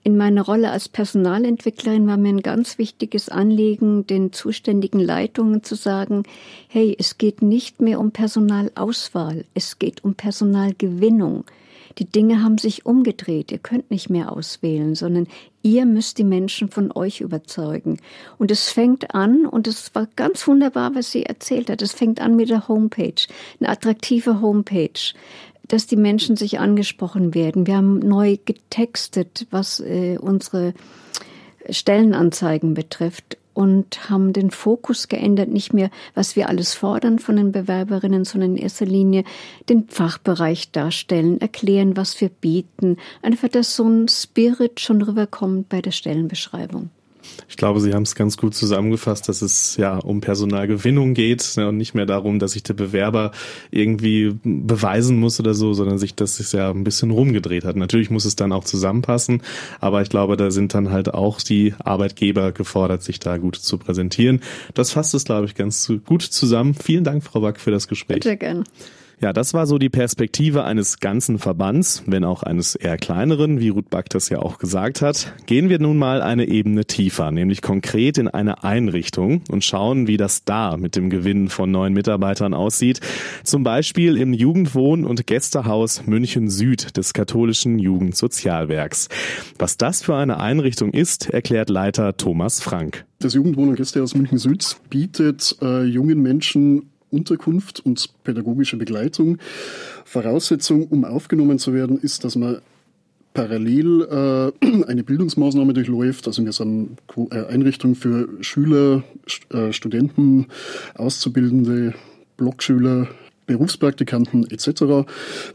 in 0.03 0.17
meiner 0.17 0.43
Rolle 0.43 0.71
als 0.71 0.89
Personalentwicklerin 0.89 2.07
war 2.07 2.17
mir 2.17 2.31
ein 2.31 2.43
ganz 2.43 2.79
wichtiges 2.79 3.29
Anliegen, 3.29 4.07
den 4.07 4.33
zuständigen 4.33 5.01
Leitungen 5.01 5.63
zu 5.63 5.75
sagen, 5.75 6.23
hey, 6.69 6.97
es 6.99 7.19
geht 7.19 7.43
nicht 7.43 7.81
mehr 7.81 8.01
um 8.01 8.11
Personalauswahl, 8.11 9.45
es 9.55 9.79
geht 9.79 10.03
um 10.03 10.15
Personalgewinnung. 10.15 11.45
Die 11.99 12.07
Dinge 12.07 12.43
haben 12.43 12.57
sich 12.57 12.87
umgedreht. 12.87 13.51
Ihr 13.53 13.59
könnt 13.59 13.91
nicht 13.91 14.11
mehr 14.11 14.33
auswählen, 14.33 14.95
sondern 14.95 15.27
ihr 15.63 15.85
müsst 15.85 16.19
die 16.19 16.25
Menschen 16.25 16.71
von 16.71 16.93
euch 16.93 17.21
überzeugen. 17.21 17.99
Und 18.39 18.51
es 18.51 18.71
fängt 18.71 19.15
an, 19.15 19.45
und 19.45 19.67
es 19.67 19.95
war 19.95 20.09
ganz 20.17 20.47
wunderbar, 20.47 20.95
was 20.95 21.11
sie 21.11 21.25
erzählt 21.25 21.69
hat, 21.69 21.83
es 21.83 21.93
fängt 21.93 22.21
an 22.21 22.37
mit 22.37 22.49
der 22.49 22.69
Homepage, 22.69 23.27
eine 23.59 23.69
attraktive 23.69 24.41
Homepage 24.41 25.13
dass 25.71 25.87
die 25.87 25.97
Menschen 25.97 26.37
sich 26.37 26.59
angesprochen 26.59 27.35
werden. 27.35 27.67
Wir 27.67 27.77
haben 27.77 28.01
neu 28.01 28.37
getextet, 28.45 29.47
was 29.51 29.81
äh, 29.81 30.19
unsere 30.19 30.75
Stellenanzeigen 31.69 32.75
betrifft 32.75 33.39
und 33.55 34.11
haben 34.11 34.33
den 34.33 34.51
Fokus 34.51 35.09
geändert, 35.09 35.49
nicht 35.49 35.73
mehr, 35.73 35.91
was 36.15 36.35
wir 36.35 36.49
alles 36.49 36.75
fordern 36.75 37.19
von 37.19 37.37
den 37.37 37.53
Bewerberinnen, 37.53 38.25
sondern 38.25 38.57
in 38.57 38.63
erster 38.63 38.87
Linie 38.87 39.25
den 39.69 39.89
Fachbereich 39.89 40.73
darstellen, 40.73 41.41
erklären, 41.41 41.97
was 41.97 42.21
wir 42.21 42.31
bieten. 42.31 42.97
Einfach, 43.23 43.49
dass 43.49 43.77
so 43.77 43.89
ein 43.89 44.09
Spirit 44.09 44.81
schon 44.81 45.03
rüberkommt 45.03 45.69
bei 45.69 45.81
der 45.81 45.93
Stellenbeschreibung. 45.93 46.91
Ich 47.49 47.57
glaube, 47.57 47.81
Sie 47.81 47.95
haben 47.95 48.03
es 48.03 48.15
ganz 48.15 48.37
gut 48.37 48.55
zusammengefasst, 48.55 49.29
dass 49.29 49.43
es 49.43 49.77
ja 49.77 49.99
um 49.99 50.21
Personalgewinnung 50.21 51.15
geht 51.15 51.53
ne, 51.57 51.69
und 51.69 51.77
nicht 51.77 51.95
mehr 51.95 52.07
darum, 52.07 52.39
dass 52.39 52.53
sich 52.53 52.63
der 52.63 52.75
Bewerber 52.75 53.33
irgendwie 53.71 54.37
beweisen 54.43 55.19
muss 55.19 55.41
oder 55.41 55.55
so, 55.55 55.73
sondern 55.73 55.99
sich 55.99 56.15
das 56.15 56.37
sich 56.37 56.53
ja 56.53 56.71
ein 56.71 56.85
bisschen 56.85 57.11
rumgedreht 57.11 57.65
hat. 57.65 57.77
Natürlich 57.77 58.11
muss 58.11 58.25
es 58.25 58.37
dann 58.37 58.53
auch 58.53 58.65
zusammenpassen, 58.65 59.43
aber 59.81 60.03
ich 60.03 60.09
glaube, 60.09 60.37
da 60.37 60.51
sind 60.51 60.75
dann 60.75 60.91
halt 60.91 61.13
auch 61.13 61.41
die 61.41 61.75
Arbeitgeber 61.79 62.53
gefordert, 62.53 63.03
sich 63.03 63.19
da 63.19 63.37
gut 63.37 63.57
zu 63.57 63.79
präsentieren. 63.79 64.41
Das 64.75 64.93
fasst 64.93 65.15
es, 65.15 65.25
glaube 65.25 65.47
ich, 65.47 65.55
ganz 65.55 65.93
gut 66.07 66.23
zusammen. 66.23 66.75
Vielen 66.75 67.05
Dank, 67.05 67.25
Frau 67.25 67.43
Wack, 67.43 67.61
für 67.61 67.71
das 67.71 67.89
Gespräch. 67.89 68.23
Sehr 68.23 68.37
gerne. 68.37 68.65
Ja, 69.23 69.35
das 69.35 69.53
war 69.53 69.67
so 69.67 69.77
die 69.77 69.91
Perspektive 69.91 70.65
eines 70.65 70.99
ganzen 70.99 71.39
Verbands, 71.39 72.05
wenn 72.07 72.25
auch 72.25 72.43
eines 72.43 72.75
eher 72.75 72.97
kleineren, 72.97 73.61
wie 73.61 73.69
Ruth 73.69 73.91
Back 73.91 74.09
das 74.09 74.31
ja 74.31 74.39
auch 74.39 74.57
gesagt 74.57 75.03
hat. 75.03 75.35
Gehen 75.45 75.69
wir 75.69 75.79
nun 75.79 75.99
mal 75.99 76.23
eine 76.23 76.49
Ebene 76.49 76.87
tiefer, 76.87 77.31
nämlich 77.31 77.61
konkret 77.61 78.17
in 78.17 78.29
eine 78.29 78.65
Einrichtung 78.65 79.43
und 79.51 79.63
schauen, 79.63 80.07
wie 80.07 80.17
das 80.17 80.45
da 80.45 80.79
mit 80.79 80.97
dem 80.97 81.11
Gewinn 81.11 81.51
von 81.51 81.71
neuen 81.71 81.93
Mitarbeitern 81.93 82.55
aussieht. 82.55 83.01
Zum 83.45 83.63
Beispiel 83.63 84.17
im 84.17 84.33
Jugendwohn- 84.33 85.05
und 85.05 85.27
Gästehaus 85.27 86.07
München 86.07 86.49
Süd 86.49 86.97
des 86.97 87.13
katholischen 87.13 87.79
Jugendsozialwerks. 87.79 89.11
Was 89.59 89.77
das 89.77 90.01
für 90.01 90.17
eine 90.17 90.41
Einrichtung 90.41 90.95
ist, 90.95 91.29
erklärt 91.29 91.69
Leiter 91.69 92.17
Thomas 92.17 92.63
Frank. 92.63 93.05
Das 93.19 93.35
Jugendwohn- 93.35 93.69
und 93.69 93.77
Gästehaus 93.77 94.15
München 94.15 94.39
Süd 94.39 94.79
bietet 94.89 95.59
äh, 95.61 95.85
jungen 95.85 96.23
Menschen 96.23 96.87
Unterkunft 97.11 97.81
und 97.81 98.11
pädagogische 98.25 98.77
Begleitung. 98.77 99.39
Voraussetzung, 100.05 100.87
um 100.89 101.05
aufgenommen 101.05 101.59
zu 101.59 101.75
werden, 101.75 101.99
ist, 101.99 102.25
dass 102.25 102.37
man 102.37 102.59
parallel 103.35 104.53
äh, 104.63 104.85
eine 104.87 105.05
Bildungsmaßnahme 105.05 105.73
durchläuft. 105.73 106.27
Also 106.27 106.45
wir 106.45 106.53
sind 106.53 106.99
äh, 107.31 107.47
Einrichtung 107.47 107.95
für 107.95 108.29
Schüler, 108.41 109.05
äh, 109.51 109.73
Studenten, 109.73 110.47
Auszubildende, 110.95 111.95
Blockschüler, 112.37 113.09
Berufspraktikanten 113.47 114.49
etc. 114.51 114.81
Wir 114.81 115.05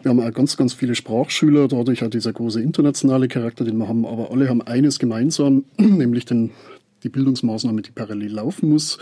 haben 0.10 0.20
auch 0.20 0.34
ganz, 0.34 0.58
ganz 0.58 0.74
viele 0.74 0.96
Sprachschüler, 0.96 1.68
dadurch 1.68 2.02
hat 2.02 2.14
dieser 2.14 2.34
große 2.34 2.62
internationale 2.62 3.28
Charakter, 3.28 3.64
den 3.64 3.78
wir 3.78 3.88
haben. 3.88 4.06
Aber 4.06 4.32
alle 4.32 4.50
haben 4.50 4.62
eines 4.62 5.00
gemeinsam, 5.00 5.66
nämlich 5.78 6.26
den, 6.26 6.52
die 7.04 7.10
Bildungsmaßnahme, 7.10 7.82
die 7.82 7.92
parallel 7.92 8.34
laufen 8.34 8.70
muss. 8.70 8.98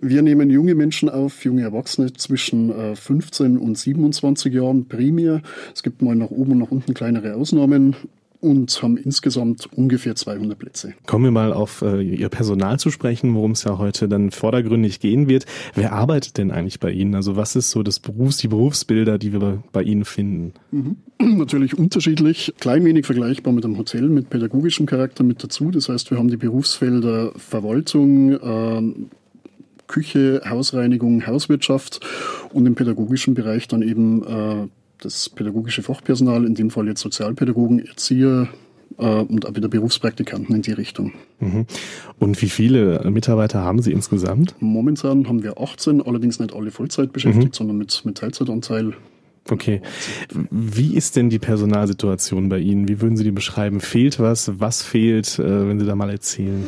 Wir 0.00 0.22
nehmen 0.22 0.50
junge 0.50 0.74
Menschen 0.74 1.08
auf, 1.08 1.44
junge 1.44 1.62
Erwachsene 1.62 2.12
zwischen 2.12 2.72
15 2.94 3.56
äh, 3.56 3.58
und 3.58 3.78
27 3.78 4.52
Jahren 4.52 4.86
primär. 4.86 5.42
Es 5.74 5.82
gibt 5.82 6.02
mal 6.02 6.14
nach 6.14 6.30
oben 6.30 6.52
und 6.52 6.58
nach 6.58 6.70
unten 6.70 6.94
kleinere 6.94 7.34
Ausnahmen 7.34 7.96
und 8.40 8.82
haben 8.82 8.96
insgesamt 8.96 9.68
ungefähr 9.74 10.14
200 10.14 10.58
Plätze. 10.58 10.94
Kommen 11.06 11.24
wir 11.24 11.30
mal 11.30 11.52
auf 11.52 11.82
äh, 11.82 12.02
Ihr 12.02 12.28
Personal 12.28 12.78
zu 12.78 12.90
sprechen, 12.90 13.34
worum 13.34 13.52
es 13.52 13.64
ja 13.64 13.78
heute 13.78 14.08
dann 14.08 14.30
vordergründig 14.30 15.00
gehen 15.00 15.28
wird. 15.28 15.46
Wer 15.74 15.92
arbeitet 15.92 16.38
denn 16.38 16.50
eigentlich 16.50 16.80
bei 16.80 16.90
Ihnen? 16.90 17.14
Also 17.14 17.36
was 17.36 17.56
ist 17.56 17.70
so 17.70 17.82
das 17.82 17.98
Berufs-, 18.00 18.38
die 18.38 18.48
Berufsbilder, 18.48 19.18
die 19.18 19.32
wir 19.32 19.62
bei 19.72 19.82
Ihnen 19.82 20.04
finden? 20.04 20.52
Mhm. 20.70 20.96
Natürlich 21.38 21.78
unterschiedlich, 21.78 22.52
klein 22.60 22.84
wenig 22.84 23.06
vergleichbar 23.06 23.52
mit 23.52 23.64
einem 23.64 23.78
Hotel 23.78 24.08
mit 24.08 24.30
pädagogischem 24.30 24.86
Charakter 24.86 25.24
mit 25.24 25.42
dazu. 25.42 25.70
Das 25.70 25.88
heißt, 25.88 26.10
wir 26.10 26.18
haben 26.18 26.28
die 26.28 26.36
Berufsfelder 26.36 27.32
Verwaltung, 27.36 28.32
äh, 28.32 29.06
Küche, 29.86 30.42
Hausreinigung, 30.48 31.26
Hauswirtschaft 31.26 32.00
und 32.52 32.66
im 32.66 32.74
pädagogischen 32.74 33.34
Bereich 33.34 33.68
dann 33.68 33.82
eben 33.82 34.22
äh, 34.24 34.68
das 34.98 35.28
pädagogische 35.28 35.82
Fachpersonal, 35.82 36.44
in 36.44 36.54
dem 36.54 36.70
Fall 36.70 36.88
jetzt 36.88 37.00
Sozialpädagogen, 37.00 37.84
Erzieher, 37.84 38.48
äh, 38.98 39.04
und 39.04 39.46
auch 39.46 39.54
wieder 39.54 39.68
Berufspraktikanten 39.68 40.54
in 40.54 40.62
die 40.62 40.72
Richtung. 40.72 41.12
Mhm. 41.40 41.66
Und 42.18 42.40
wie 42.40 42.48
viele 42.48 43.08
Mitarbeiter 43.10 43.60
haben 43.60 43.82
Sie 43.82 43.92
insgesamt? 43.92 44.54
Momentan 44.60 45.28
haben 45.28 45.42
wir 45.42 45.60
18, 45.60 46.02
allerdings 46.02 46.38
nicht 46.38 46.54
alle 46.54 46.70
Vollzeit 46.70 47.12
beschäftigt, 47.12 47.48
mhm. 47.48 47.52
sondern 47.52 47.78
mit, 47.78 48.04
mit 48.04 48.18
Teilzeitanteil. 48.18 48.94
Okay. 49.48 49.80
Wie 50.50 50.96
ist 50.96 51.14
denn 51.14 51.30
die 51.30 51.38
Personalsituation 51.38 52.48
bei 52.48 52.58
Ihnen? 52.58 52.88
Wie 52.88 53.00
würden 53.00 53.16
Sie 53.16 53.22
die 53.22 53.30
beschreiben? 53.30 53.80
Fehlt 53.80 54.18
was? 54.18 54.58
Was 54.58 54.82
fehlt, 54.82 55.38
äh, 55.38 55.68
wenn 55.68 55.78
Sie 55.78 55.86
da 55.86 55.94
mal 55.94 56.10
erzählen? 56.10 56.66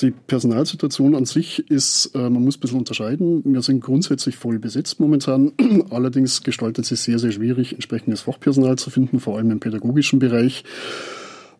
Die 0.00 0.12
Personalsituation 0.12 1.16
an 1.16 1.24
sich 1.24 1.68
ist, 1.70 2.12
äh, 2.14 2.30
man 2.30 2.44
muss 2.44 2.56
ein 2.56 2.60
bisschen 2.60 2.78
unterscheiden. 2.78 3.42
Wir 3.44 3.62
sind 3.62 3.80
grundsätzlich 3.80 4.36
voll 4.36 4.58
besetzt 4.58 5.00
momentan. 5.00 5.52
Allerdings 5.90 6.42
gestaltet 6.42 6.86
sich 6.86 7.00
sehr, 7.00 7.18
sehr 7.18 7.32
schwierig, 7.32 7.72
entsprechendes 7.74 8.20
Fachpersonal 8.20 8.76
zu 8.76 8.90
finden, 8.90 9.18
vor 9.18 9.36
allem 9.36 9.50
im 9.50 9.60
pädagogischen 9.60 10.20
Bereich. 10.20 10.62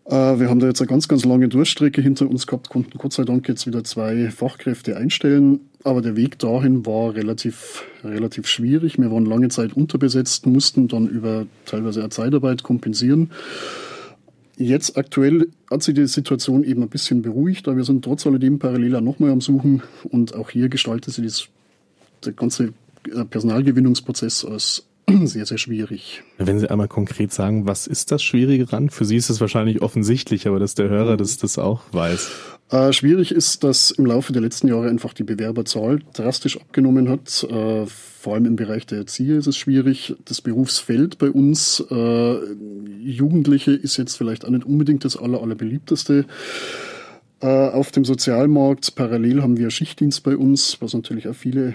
Äh, 0.05 0.39
wir 0.39 0.49
haben 0.49 0.61
da 0.61 0.69
jetzt 0.69 0.81
eine 0.81 0.89
ganz, 0.89 1.09
ganz 1.09 1.25
lange 1.25 1.49
Durchstrecke 1.49 2.01
hinter 2.01 2.29
uns 2.29 2.47
gehabt, 2.47 2.69
konnten 2.69 2.97
Gott 2.97 3.13
sei 3.13 3.25
Dank 3.25 3.49
jetzt 3.49 3.67
wieder 3.67 3.83
zwei 3.83 4.31
Fachkräfte 4.31 4.97
einstellen. 4.97 5.61
Aber 5.83 6.01
der 6.01 6.15
Weg 6.15 6.39
dahin 6.39 6.87
war 6.87 7.15
relativ, 7.15 7.85
relativ 8.05 8.47
schwierig. 8.47 8.99
Wir 8.99 9.11
waren 9.11 9.27
lange 9.27 9.49
Zeit 9.49 9.75
unterbesetzt, 9.75 10.47
mussten 10.47 10.87
dann 10.87 11.09
über 11.09 11.47
teilweise 11.67 12.01
eine 12.01 12.11
Zeitarbeit 12.11 12.63
kompensieren. 12.63 13.31
Jetzt 14.61 14.97
aktuell 14.97 15.49
hat 15.71 15.85
sich 15.85 15.95
die 15.95 16.09
Situation 16.09 16.65
eben 16.65 16.83
ein 16.83 16.89
bisschen 16.89 17.23
beruhigt, 17.23 17.69
aber 17.69 17.77
wir 17.77 17.85
sind 17.85 18.05
trotz 18.05 18.27
alledem 18.27 18.59
parallel 18.59 19.01
nochmal 19.01 19.31
am 19.31 19.41
Suchen 19.41 19.85
und 20.03 20.35
auch 20.35 20.51
hier 20.51 20.69
gestaltet 20.69 21.15
sich 21.15 21.25
das, 21.25 21.49
der 22.25 22.33
ganze 22.33 22.73
äh, 23.07 23.25
Personalgewinnungsprozess 23.25 24.45
als 24.45 24.88
sehr, 25.25 25.47
sehr 25.47 25.59
schwierig. 25.59 26.23
Wenn 26.39 26.59
Sie 26.59 26.71
einmal 26.71 26.89
konkret 26.89 27.33
sagen, 27.33 27.67
was 27.67 27.87
ist 27.87 28.13
das 28.13 28.23
Schwierige 28.23 28.67
daran? 28.67 28.91
Für 28.91 29.05
Sie 29.05 29.17
ist 29.17 29.31
es 29.31 29.41
wahrscheinlich 29.41 29.83
offensichtlich, 29.83 30.47
aber 30.47 30.59
dass 30.59 30.75
der 30.75 30.89
Hörer 30.89 31.17
das, 31.17 31.37
das 31.39 31.59
auch 31.59 31.83
weiß. 31.93 32.31
Äh, 32.71 32.93
schwierig 32.93 33.33
ist, 33.33 33.65
dass 33.65 33.91
im 33.91 34.05
Laufe 34.05 34.33
der 34.33 34.43
letzten 34.43 34.69
Jahre 34.69 34.89
einfach 34.89 35.15
die 35.15 35.25
Bewerberzahl 35.25 36.01
drastisch 36.13 36.61
abgenommen 36.61 37.09
hat. 37.09 37.47
Äh, 37.51 37.87
vor 37.87 38.35
allem 38.35 38.45
im 38.45 38.57
Bereich 38.57 38.85
der 38.87 38.99
Erzieher 38.99 39.39
ist 39.39 39.47
es 39.47 39.57
schwierig. 39.57 40.15
Das 40.27 40.43
Berufsfeld 40.43 41.19
bei 41.19 41.31
uns, 41.31 41.83
äh, 41.91 42.37
Jugendliche, 43.01 43.73
ist 43.73 43.97
jetzt 43.97 44.17
vielleicht 44.17 44.45
auch 44.45 44.51
nicht 44.51 44.67
unbedingt 44.67 45.05
das 45.05 45.17
aller, 45.17 45.41
allerbeliebteste. 45.41 46.27
Äh, 47.41 47.47
auf 47.47 47.91
dem 47.93 48.05
Sozialmarkt 48.05 48.97
parallel 48.97 49.43
haben 49.43 49.57
wir 49.57 49.71
Schichtdienst 49.71 50.23
bei 50.25 50.37
uns, 50.37 50.77
was 50.81 50.93
natürlich 50.93 51.29
auch 51.29 51.35
viele 51.35 51.75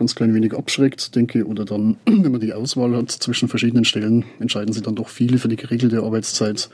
ganz 0.00 0.14
klein 0.14 0.34
wenig 0.34 0.54
abschreckt, 0.54 1.14
denke, 1.14 1.46
oder 1.46 1.66
dann, 1.66 1.96
wenn 2.06 2.32
man 2.32 2.40
die 2.40 2.54
Auswahl 2.54 2.96
hat 2.96 3.10
zwischen 3.10 3.48
verschiedenen 3.48 3.84
Stellen, 3.84 4.24
entscheiden 4.40 4.72
sie 4.72 4.80
dann 4.80 4.96
doch 4.96 5.10
viele 5.10 5.38
für 5.38 5.48
die 5.48 5.56
geregelte 5.56 6.02
Arbeitszeit. 6.02 6.70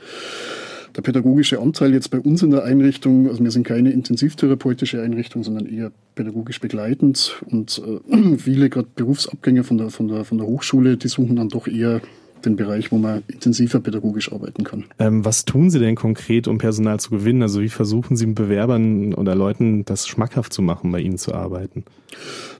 Der 0.95 1.01
pädagogische 1.01 1.59
Anteil 1.59 1.93
jetzt 1.93 2.09
bei 2.09 2.19
uns 2.19 2.41
in 2.41 2.51
der 2.51 2.63
Einrichtung, 2.63 3.27
also 3.27 3.43
wir 3.43 3.51
sind 3.51 3.67
keine 3.67 3.91
intensivtherapeutische 3.91 5.01
Einrichtung, 5.01 5.43
sondern 5.43 5.67
eher 5.67 5.91
pädagogisch 6.15 6.61
begleitend 6.61 7.43
und 7.51 7.81
äh, 8.09 8.37
viele 8.37 8.69
gerade 8.69 8.87
Berufsabgänger 8.95 9.65
von 9.65 9.77
der, 9.77 9.89
von, 9.89 10.07
der, 10.07 10.23
von 10.23 10.37
der 10.37 10.47
Hochschule, 10.47 10.95
die 10.95 11.09
suchen 11.09 11.35
dann 11.35 11.49
doch 11.49 11.67
eher 11.67 12.01
den 12.45 12.55
Bereich, 12.55 12.91
wo 12.91 12.97
man 12.97 13.23
intensiver 13.27 13.79
pädagogisch 13.79 14.31
arbeiten 14.31 14.63
kann. 14.63 14.85
Ähm, 14.99 15.25
was 15.25 15.45
tun 15.45 15.69
Sie 15.69 15.79
denn 15.79 15.95
konkret, 15.95 16.47
um 16.47 16.57
Personal 16.57 16.99
zu 16.99 17.09
gewinnen? 17.09 17.41
Also 17.41 17.61
wie 17.61 17.69
versuchen 17.69 18.15
Sie 18.15 18.25
Bewerbern 18.27 19.13
oder 19.13 19.35
Leuten 19.35 19.85
das 19.85 20.07
schmackhaft 20.07 20.53
zu 20.53 20.61
machen, 20.61 20.91
bei 20.91 20.99
Ihnen 20.99 21.17
zu 21.17 21.33
arbeiten? 21.33 21.83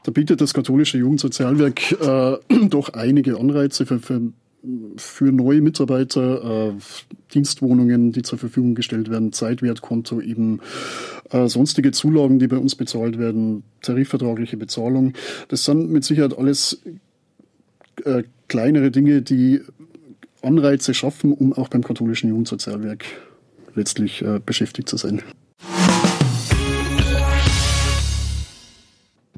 Da 0.04 0.12
bietet 0.12 0.42
das 0.42 0.54
katholische 0.54 0.98
Jugendsozialwerk 0.98 1.92
äh, 2.02 2.38
doch 2.70 2.90
einige 2.90 3.38
Anreize 3.38 3.86
für, 3.86 4.00
für 4.00 4.22
für 4.98 5.32
neue 5.32 5.62
Mitarbeiter, 5.62 6.70
äh, 6.70 6.74
Dienstwohnungen, 7.34 8.12
die 8.12 8.22
zur 8.24 8.38
Verfügung 8.38 8.76
gestellt 8.76 9.10
werden, 9.10 9.32
Zeitwertkonto, 9.32 10.20
eben 10.20 10.62
äh, 11.30 11.48
sonstige 11.48 11.92
Zulagen, 11.92 12.40
die 12.40 12.48
bei 12.48 12.58
uns 12.58 12.76
bezahlt 12.76 13.18
werden, 13.18 13.64
tarifvertragliche 13.82 14.58
Bezahlung. 14.58 15.14
Das 15.48 15.64
sind 15.66 15.92
mit 15.92 16.04
Sicherheit 16.04 16.38
alles 16.38 16.82
äh, 18.06 18.24
kleinere 18.48 18.92
Dinge, 18.92 19.22
die 19.22 19.62
Anreize 20.42 20.94
schaffen, 20.94 21.34
um 21.34 21.54
auch 21.54 21.70
beim 21.70 21.84
katholischen 21.84 22.30
Jugendsozialwerk 22.30 23.06
letztlich 23.76 24.22
äh, 24.22 24.40
beschäftigt 24.44 24.90
zu 24.90 24.98
sein. 24.98 25.22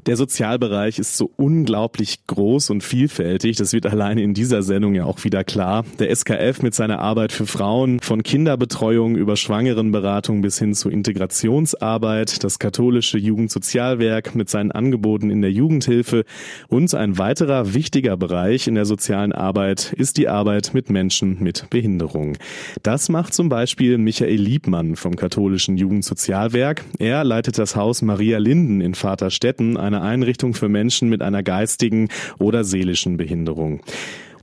Der 0.06 0.16
Sozialbereich 0.16 0.98
ist 0.98 1.16
so 1.16 1.30
unglaublich 1.36 2.26
groß 2.26 2.70
und 2.70 2.82
vielfältig. 2.82 3.56
Das 3.56 3.72
wird 3.72 3.86
alleine 3.86 4.22
in 4.22 4.32
dieser 4.32 4.62
Sendung 4.62 4.94
ja 4.94 5.04
auch 5.04 5.24
wieder 5.24 5.44
klar. 5.44 5.84
Der 5.98 6.14
SKF 6.14 6.62
mit 6.62 6.74
seiner 6.74 7.00
Arbeit 7.00 7.32
für 7.32 7.46
Frauen, 7.46 8.00
von 8.00 8.22
Kinderbetreuung 8.22 9.16
über 9.16 9.36
Schwangerenberatung 9.36 10.40
bis 10.40 10.58
hin 10.58 10.74
zur 10.74 10.92
Integrationsarbeit, 10.92 12.42
das 12.42 12.58
katholische 12.58 13.18
Jugendsozialwerk 13.18 14.34
mit 14.34 14.48
seinen 14.48 14.72
Angeboten 14.72 15.30
in 15.30 15.42
der 15.42 15.52
Jugendhilfe 15.52 16.24
und 16.68 16.94
ein 16.94 17.18
weiterer 17.18 17.74
wichtiger 17.74 18.16
Bereich 18.16 18.68
in 18.68 18.76
der 18.76 18.86
sozialen 18.86 19.32
Arbeit 19.32 19.92
ist 19.92 20.16
die 20.16 20.28
Arbeit 20.28 20.72
mit 20.72 20.88
Menschen 20.88 21.38
mit 21.40 21.68
Behinderung. 21.70 22.36
Das 22.82 23.08
macht 23.08 23.34
zum 23.34 23.48
Beispiel 23.48 23.98
Michael 23.98 24.40
Liebmann 24.40 24.96
vom 24.96 25.16
katholischen 25.16 25.76
Jugendsozialwerk. 25.76 26.84
Er 26.98 27.24
leitet 27.24 27.58
das 27.58 27.76
Haus 27.76 28.02
Maria 28.02 28.38
Linden 28.38 28.80
in 28.80 28.94
Vaterstetten, 28.94 29.76
eine 29.92 30.02
Einrichtung 30.02 30.54
für 30.54 30.68
Menschen 30.68 31.08
mit 31.08 31.22
einer 31.22 31.42
geistigen 31.42 32.08
oder 32.38 32.64
seelischen 32.64 33.16
Behinderung. 33.16 33.80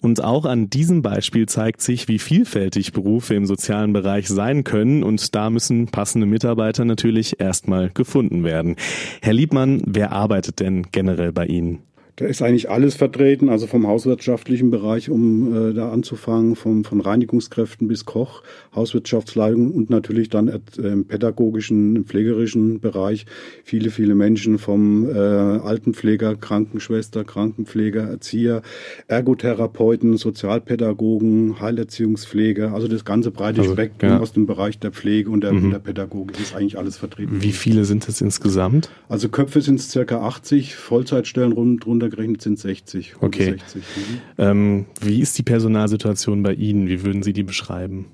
Und 0.01 0.23
auch 0.23 0.45
an 0.45 0.69
diesem 0.69 1.01
Beispiel 1.01 1.47
zeigt 1.47 1.81
sich, 1.81 2.07
wie 2.07 2.19
vielfältig 2.19 2.93
Berufe 2.93 3.33
im 3.33 3.45
sozialen 3.45 3.93
Bereich 3.93 4.27
sein 4.27 4.63
können 4.63 5.03
und 5.03 5.33
da 5.33 5.49
müssen 5.49 5.88
passende 5.88 6.27
Mitarbeiter 6.27 6.86
natürlich 6.86 7.39
erstmal 7.39 7.89
gefunden 7.89 8.43
werden. 8.43 8.75
Herr 9.21 9.33
Liebmann, 9.33 9.81
wer 9.86 10.12
arbeitet 10.12 10.60
denn 10.60 10.83
generell 10.91 11.31
bei 11.31 11.45
Ihnen? 11.47 11.87
Da 12.17 12.25
ist 12.25 12.41
eigentlich 12.41 12.67
alles 12.71 12.95
vertreten, 12.95 13.47
also 13.47 13.67
vom 13.67 13.86
hauswirtschaftlichen 13.86 14.71
Bereich, 14.71 15.12
um 15.12 15.69
äh, 15.69 15.73
da 15.75 15.91
anzufangen, 15.91 16.56
vom, 16.56 16.84
von 16.84 16.99
Reinigungskräften 16.99 17.88
bis 17.88 18.06
Koch, 18.06 18.41
Hauswirtschaftsleitung 18.75 19.69
und 19.69 19.91
natürlich 19.91 20.30
dann 20.30 20.47
äh, 20.47 20.60
im 20.80 21.06
pädagogischen, 21.06 21.95
im 21.95 22.06
pflegerischen 22.06 22.80
Bereich 22.80 23.27
viele, 23.63 23.91
viele 23.91 24.15
Menschen 24.15 24.58
vom 24.58 25.08
äh, 25.08 25.13
Altenpfleger, 25.15 26.36
Krankenschwester, 26.36 27.23
Krankenpfleger, 27.23 28.01
Erzieher, 28.10 28.63
Ergotherapeuten, 29.08 30.17
Sozialpädagogen, 30.17 31.60
Heilerziehungspfleger, 31.62 32.73
also 32.73 32.88
das 32.88 33.06
ganze 33.06 33.30
breite 33.30 33.62
also, 33.62 33.73
Spektrum 33.73 34.10
ja. 34.10 34.19
aus 34.19 34.34
dem 34.34 34.47
Bereich 34.47 34.80
der 34.80 34.91
Pflege 34.91 35.30
und 35.30 35.41
der, 35.41 35.53
mhm. 35.53 35.69
der 35.69 35.80
Pädagogik 35.80 36.39
ist 36.39 36.56
eigentlich 36.56 36.80
alles 36.80 36.97
vertreten. 36.97 37.43
Wie 37.43 37.51
viele 37.51 37.86
sind 37.86 38.10
es 38.10 38.21
insgesamt? 38.21 38.89
Also 39.08 39.30
Köpfe 39.30 39.62
sind 39.62 39.80
es 39.80 39.91
circa 39.91 40.21
80, 40.21 40.75
Vollzeitstellen 40.75 41.51
rund, 41.51 41.86
rund 41.86 42.06
runtergerechnet 42.07 42.41
sind 42.41 42.59
60. 42.59 43.15
Okay. 43.21 43.51
60. 43.51 43.75
Mhm. 43.75 44.21
Ähm, 44.37 44.85
wie 45.01 45.21
ist 45.21 45.37
die 45.37 45.43
Personalsituation 45.43 46.43
bei 46.43 46.53
Ihnen? 46.53 46.87
Wie 46.87 47.03
würden 47.03 47.23
Sie 47.23 47.33
die 47.33 47.43
beschreiben? 47.43 48.05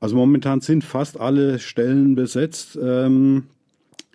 Also 0.00 0.16
momentan 0.16 0.60
sind 0.60 0.84
fast 0.84 1.18
alle 1.18 1.58
Stellen 1.58 2.14
besetzt. 2.14 2.78
Ähm, 2.80 3.44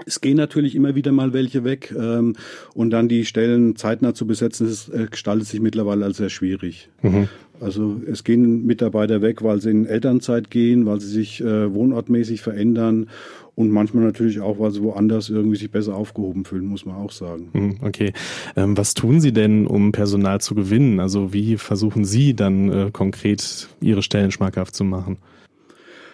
es 0.05 0.21
gehen 0.21 0.37
natürlich 0.37 0.75
immer 0.75 0.95
wieder 0.95 1.11
mal 1.11 1.33
welche 1.33 1.63
weg 1.63 1.93
ähm, 1.97 2.35
und 2.73 2.89
dann 2.91 3.07
die 3.07 3.25
Stellen 3.25 3.75
zeitnah 3.75 4.13
zu 4.13 4.25
besetzen, 4.25 4.67
das 4.67 4.89
äh, 4.89 5.07
gestaltet 5.09 5.47
sich 5.47 5.59
mittlerweile 5.59 6.05
als 6.05 6.17
sehr 6.17 6.29
schwierig. 6.29 6.89
Mhm. 7.01 7.27
Also 7.59 8.01
es 8.11 8.23
gehen 8.23 8.65
Mitarbeiter 8.65 9.21
weg, 9.21 9.43
weil 9.43 9.61
sie 9.61 9.69
in 9.69 9.85
Elternzeit 9.85 10.49
gehen, 10.49 10.87
weil 10.87 10.99
sie 10.99 11.09
sich 11.09 11.41
äh, 11.41 11.71
wohnortmäßig 11.71 12.41
verändern 12.41 13.07
und 13.53 13.69
manchmal 13.69 14.03
natürlich 14.03 14.39
auch, 14.39 14.57
weil 14.59 14.71
sie 14.71 14.81
woanders 14.81 15.29
irgendwie 15.29 15.57
sich 15.57 15.69
besser 15.69 15.95
aufgehoben 15.95 16.45
fühlen, 16.45 16.65
muss 16.65 16.85
man 16.85 16.95
auch 16.95 17.11
sagen. 17.11 17.49
Mhm, 17.53 17.75
okay. 17.81 18.13
Ähm, 18.55 18.77
was 18.77 18.95
tun 18.95 19.21
Sie 19.21 19.31
denn, 19.31 19.67
um 19.67 19.91
Personal 19.91 20.41
zu 20.41 20.55
gewinnen? 20.55 20.99
Also 20.99 21.33
wie 21.33 21.57
versuchen 21.57 22.03
Sie 22.03 22.33
dann 22.33 22.71
äh, 22.71 22.89
konkret 22.91 23.69
Ihre 23.79 24.01
Stellen 24.01 24.31
schmackhaft 24.31 24.73
zu 24.73 24.83
machen? 24.83 25.17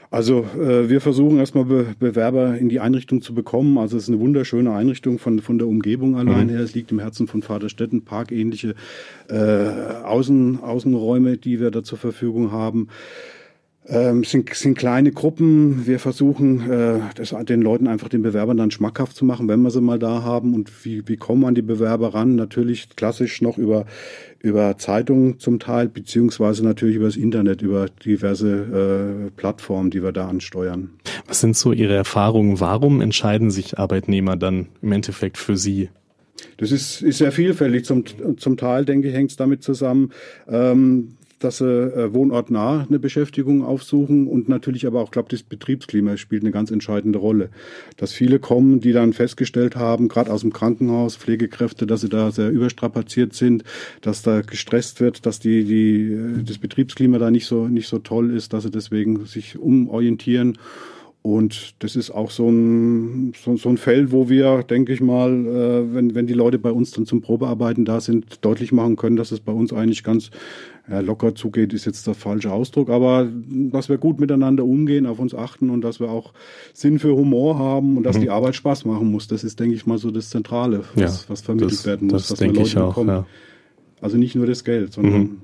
Also 0.09 0.45
äh, 0.55 0.89
wir 0.89 1.01
versuchen 1.01 1.37
erstmal 1.37 1.65
Be 1.65 1.95
Bewerber 1.99 2.57
in 2.57 2.69
die 2.69 2.79
Einrichtung 2.79 3.21
zu 3.21 3.33
bekommen. 3.33 3.77
Also 3.77 3.97
es 3.97 4.03
ist 4.03 4.09
eine 4.09 4.19
wunderschöne 4.19 4.71
Einrichtung 4.73 5.19
von, 5.19 5.39
von 5.39 5.57
der 5.57 5.67
Umgebung 5.67 6.15
allein 6.15 6.47
mhm. 6.47 6.51
her. 6.51 6.61
Es 6.61 6.73
liegt 6.73 6.91
im 6.91 6.99
Herzen 6.99 7.27
von 7.27 7.41
Vaterstetten, 7.41 8.05
parkähnliche 8.05 8.75
äh, 9.29 9.35
Außen, 9.35 10.61
Außenräume, 10.61 11.37
die 11.37 11.59
wir 11.59 11.71
da 11.71 11.83
zur 11.83 11.97
Verfügung 11.97 12.51
haben. 12.51 12.87
Ähm, 13.89 14.25
sind, 14.25 14.53
sind 14.53 14.77
kleine 14.77 15.13
Gruppen. 15.13 15.87
Wir 15.87 15.99
versuchen, 15.99 16.69
äh, 16.69 16.99
das, 17.15 17.33
den 17.45 17.61
Leuten 17.61 17.87
einfach 17.87 18.09
den 18.09 18.21
Bewerbern 18.21 18.57
dann 18.57 18.69
schmackhaft 18.69 19.15
zu 19.15 19.23
machen, 19.23 19.47
wenn 19.47 19.61
wir 19.61 19.71
sie 19.71 19.79
mal 19.79 19.97
da 19.97 20.23
haben. 20.23 20.53
Und 20.53 20.83
wie, 20.83 21.07
wie 21.07 21.15
kommen 21.15 21.45
an 21.45 21.55
die 21.55 21.61
Bewerber 21.61 22.13
ran? 22.13 22.35
Natürlich 22.35 22.89
klassisch 22.97 23.41
noch 23.41 23.57
über, 23.57 23.85
über 24.41 24.77
Zeitungen 24.77 25.39
zum 25.39 25.59
Teil, 25.59 25.87
beziehungsweise 25.87 26.65
natürlich 26.65 26.97
über 26.97 27.05
das 27.05 27.15
Internet, 27.15 27.61
über 27.61 27.85
diverse 28.03 29.27
äh, 29.27 29.31
Plattformen, 29.37 29.89
die 29.89 30.03
wir 30.03 30.11
da 30.11 30.27
ansteuern. 30.27 30.89
Was 31.25 31.39
sind 31.39 31.55
so 31.55 31.71
Ihre 31.71 31.95
Erfahrungen? 31.95 32.59
Warum 32.59 32.99
entscheiden 32.99 33.51
sich 33.51 33.77
Arbeitnehmer 33.77 34.35
dann 34.35 34.67
im 34.81 34.91
Endeffekt 34.91 35.37
für 35.37 35.55
Sie? 35.55 35.89
Das 36.57 36.71
ist, 36.73 37.01
ist 37.01 37.19
sehr 37.19 37.31
vielfältig. 37.31 37.85
Zum, 37.85 38.03
zum 38.37 38.57
Teil, 38.57 38.83
denke 38.83 39.07
ich, 39.07 39.13
hängt 39.13 39.31
es 39.31 39.37
damit 39.37 39.63
zusammen, 39.63 40.11
ähm, 40.49 41.13
dass 41.39 41.59
sie 41.59 41.65
äh, 41.65 42.13
wohnortnah 42.13 42.85
eine 42.87 42.99
Beschäftigung 42.99 43.63
aufsuchen 43.63 44.27
und 44.27 44.49
natürlich 44.49 44.87
aber 44.87 45.01
auch, 45.01 45.11
glaube 45.11 45.29
das 45.29 45.43
Betriebsklima 45.43 46.17
spielt 46.17 46.43
eine 46.43 46.51
ganz 46.51 46.71
entscheidende 46.71 47.19
Rolle. 47.19 47.49
Dass 47.95 48.11
viele 48.11 48.39
kommen, 48.39 48.79
die 48.79 48.91
dann 48.91 49.13
festgestellt 49.13 49.75
haben, 49.75 50.07
gerade 50.07 50.31
aus 50.31 50.41
dem 50.41 50.53
Krankenhaus, 50.53 51.15
Pflegekräfte, 51.15 51.85
dass 51.85 52.01
sie 52.01 52.09
da 52.09 52.31
sehr 52.31 52.49
überstrapaziert 52.49 53.33
sind, 53.33 53.63
dass 54.01 54.21
da 54.21 54.41
gestresst 54.41 54.99
wird, 54.99 55.25
dass 55.25 55.39
die, 55.39 55.63
die, 55.63 56.13
äh, 56.13 56.43
das 56.43 56.57
Betriebsklima 56.57 57.19
da 57.19 57.29
nicht 57.29 57.45
so, 57.45 57.67
nicht 57.67 57.87
so 57.87 57.99
toll 57.99 58.35
ist, 58.35 58.53
dass 58.53 58.63
sie 58.63 58.71
deswegen 58.71 59.25
sich 59.25 59.57
umorientieren. 59.57 60.57
Und 61.27 61.75
das 61.79 61.97
ist 61.97 62.09
auch 62.09 62.31
so 62.31 62.47
ein, 62.47 63.33
so, 63.37 63.57
so, 63.57 63.67
ein 63.67 63.75
Feld, 63.75 64.13
wo 64.13 64.29
wir, 64.29 64.63
denke 64.63 64.93
ich 64.93 65.01
mal, 65.01 65.29
äh, 65.29 65.93
wenn, 65.93 66.15
wenn 66.15 66.25
die 66.25 66.33
Leute 66.33 66.57
bei 66.57 66.71
uns 66.71 66.91
dann 66.91 67.05
zum 67.05 67.19
Probearbeiten 67.19 67.83
da 67.83 67.99
sind, 67.99 68.45
deutlich 68.45 68.71
machen 68.71 68.95
können, 68.95 69.17
dass 69.17 69.33
es 69.33 69.41
bei 69.41 69.51
uns 69.51 69.73
eigentlich 69.73 70.05
ganz 70.05 70.31
ja, 70.89 71.01
locker 71.01 71.35
zugeht, 71.35 71.73
ist 71.73 71.83
jetzt 71.85 72.07
der 72.07 72.13
falsche 72.13 72.49
Ausdruck, 72.53 72.89
aber 72.89 73.27
dass 73.45 73.89
wir 73.89 73.97
gut 73.97 74.21
miteinander 74.21 74.63
umgehen, 74.63 75.05
auf 75.05 75.19
uns 75.19 75.35
achten 75.35 75.69
und 75.69 75.81
dass 75.81 75.99
wir 75.99 76.09
auch 76.09 76.31
Sinn 76.73 76.97
für 76.97 77.13
Humor 77.13 77.59
haben 77.59 77.97
und 77.97 78.03
dass 78.03 78.15
mhm. 78.15 78.21
die 78.21 78.29
Arbeit 78.29 78.55
Spaß 78.55 78.85
machen 78.85 79.11
muss. 79.11 79.27
Das 79.27 79.43
ist, 79.43 79.59
denke 79.59 79.75
ich 79.75 79.85
mal, 79.85 79.97
so 79.97 80.11
das 80.11 80.29
Zentrale, 80.29 80.85
was, 80.95 81.23
ja, 81.25 81.29
was 81.29 81.41
vermittelt 81.41 81.73
das, 81.73 81.85
werden 81.85 82.07
muss, 82.07 82.29
das 82.29 82.39
dass 82.39 82.39
wir 82.39 82.53
Leute 82.53 82.85
auch, 82.85 82.89
bekommen. 82.89 83.09
Ja. 83.09 83.25
Also 83.99 84.15
nicht 84.15 84.35
nur 84.35 84.45
das 84.45 84.63
Geld, 84.63 84.93
sondern 84.93 85.19
mhm 85.19 85.37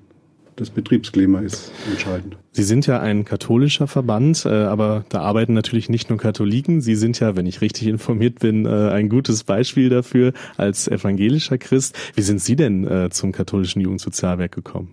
das 0.55 0.69
Betriebsklima 0.69 1.39
ist 1.39 1.71
entscheidend. 1.89 2.37
Sie 2.51 2.63
sind 2.63 2.85
ja 2.85 2.99
ein 2.99 3.25
katholischer 3.25 3.87
Verband, 3.87 4.45
äh, 4.45 4.49
aber 4.49 5.05
da 5.09 5.21
arbeiten 5.21 5.53
natürlich 5.53 5.89
nicht 5.89 6.09
nur 6.09 6.19
Katholiken. 6.19 6.81
Sie 6.81 6.95
sind 6.95 7.19
ja, 7.19 7.35
wenn 7.35 7.45
ich 7.45 7.61
richtig 7.61 7.87
informiert 7.87 8.39
bin, 8.39 8.65
äh, 8.65 8.89
ein 8.89 9.09
gutes 9.09 9.43
Beispiel 9.43 9.89
dafür 9.89 10.33
als 10.57 10.87
evangelischer 10.87 11.57
Christ. 11.57 11.97
Wie 12.15 12.21
sind 12.21 12.41
Sie 12.41 12.55
denn 12.55 12.85
äh, 12.85 13.09
zum 13.09 13.31
katholischen 13.31 13.81
Jugendsozialwerk 13.81 14.51
gekommen? 14.51 14.89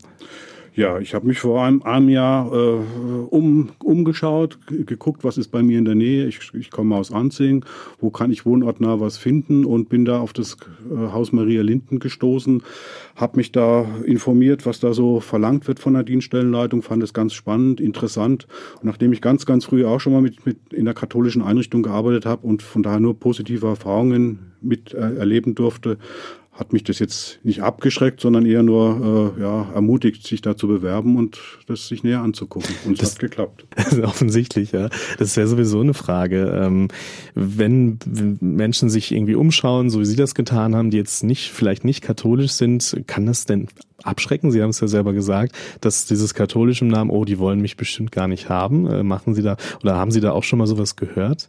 Ja, 0.77 1.01
ich 1.01 1.15
habe 1.15 1.27
mich 1.27 1.41
vor 1.41 1.65
einem, 1.65 1.83
einem 1.83 2.09
Jahr 2.09 2.53
äh, 2.53 2.79
um, 3.31 3.71
umgeschaut, 3.83 4.59
geguckt, 4.69 5.25
was 5.25 5.37
ist 5.37 5.49
bei 5.49 5.63
mir 5.63 5.79
in 5.79 5.85
der 5.85 5.97
Nähe. 5.97 6.27
Ich, 6.27 6.55
ich 6.55 6.71
komme 6.71 6.95
aus 6.95 7.11
Anzing, 7.11 7.65
wo 7.99 8.11
kann 8.11 8.31
ich 8.31 8.47
wohnortnah 8.47 9.01
was 9.01 9.19
finden 9.19 9.65
und 9.65 9.89
bin 9.89 10.05
da 10.05 10.21
auf 10.21 10.33
das 10.33 10.57
äh, 10.89 11.13
Haus 11.13 11.33
Maria 11.33 11.63
Linden 11.63 11.99
gestoßen, 11.99 12.63
habe 13.17 13.37
mich 13.39 13.51
da 13.51 13.85
informiert, 14.05 14.65
was 14.65 14.79
da 14.79 14.93
so 14.93 15.19
verlangt 15.19 15.67
wird 15.67 15.81
von 15.81 15.95
der 15.95 16.05
Dienststellenleitung, 16.05 16.83
fand 16.83 17.03
es 17.03 17.13
ganz 17.13 17.35
spannend, 17.35 17.81
interessant. 17.81 18.47
Und 18.77 18.85
nachdem 18.85 19.13
ich 19.13 19.21
ganz, 19.21 19.47
ganz 19.47 19.65
früh 19.65 19.85
auch 19.85 19.99
schon 19.99 20.13
mal 20.13 20.23
mit, 20.23 20.47
mit 20.47 20.73
in 20.73 20.85
der 20.85 20.95
katholischen 20.95 21.43
Einrichtung 21.43 21.83
gearbeitet 21.83 22.27
habe 22.27 22.47
und 22.47 22.63
von 22.63 22.85
daher 22.85 23.01
nur 23.01 23.19
positive 23.19 23.67
Erfahrungen 23.67 24.53
mit 24.61 24.95
äh, 24.95 25.17
erleben 25.17 25.57
durfte, 25.57 25.99
hat 26.61 26.75
mich 26.75 26.85
das 26.85 26.99
jetzt 26.99 27.41
nicht 27.43 27.63
abgeschreckt, 27.63 28.21
sondern 28.21 28.45
eher 28.45 28.63
nur 28.63 29.35
äh, 29.39 29.41
ja, 29.41 29.73
ermutigt, 29.73 30.27
sich 30.27 30.43
da 30.43 30.59
zu 30.59 30.69
bewerben 30.69 31.17
und 31.17 31.39
das 31.67 31.89
sich 31.89 32.05
näher 32.05 32.21
anzugucken. 32.21 32.75
Und 32.85 33.03
es 33.03 33.13
hat 33.13 33.19
geklappt. 33.19 33.67
Offensichtlich, 34.03 34.73
ja. 34.73 34.91
Das 35.19 35.29
ist 35.29 35.37
ja 35.37 35.47
sowieso 35.47 35.81
eine 35.81 35.95
Frage. 35.95 36.53
Ähm, 36.63 36.89
wenn 37.35 37.99
Menschen 38.41 38.91
sich 38.91 39.11
irgendwie 39.11 39.37
umschauen, 39.37 39.89
so 39.89 40.01
wie 40.01 40.05
Sie 40.05 40.17
das 40.17 40.35
getan 40.35 40.77
haben, 40.77 40.91
die 40.91 40.99
jetzt 40.99 41.25
nicht, 41.25 41.51
vielleicht 41.51 41.85
nicht 41.85 42.03
katholisch 42.03 42.53
sind, 42.53 43.05
kann 43.07 43.25
das 43.25 43.47
denn 43.47 43.69
abschrecken? 44.03 44.51
Sie 44.51 44.63
haben 44.63 44.71
es 44.71 44.81
ja 44.81 44.87
selber 44.89 45.15
gesagt, 45.15 45.57
dass 45.81 46.05
dieses 46.05 46.35
katholische 46.35 46.85
Namen, 46.85 47.11
oh, 47.11 47.25
die 47.25 47.39
wollen 47.39 47.61
mich 47.61 47.79
bestimmt 47.79 48.13
gar 48.13 48.29
nicht 48.29 48.51
haben. 48.51 48.87
Äh, 48.87 49.03
machen 49.03 49.35
Sie 49.35 49.43
da 49.43 49.57
oder 49.83 49.97
haben 49.97 50.11
Sie 50.11 50.21
da 50.21 50.33
auch 50.33 50.45
schon 50.45 50.59
mal 50.59 50.67
sowas 50.67 50.95
gehört? 50.97 51.49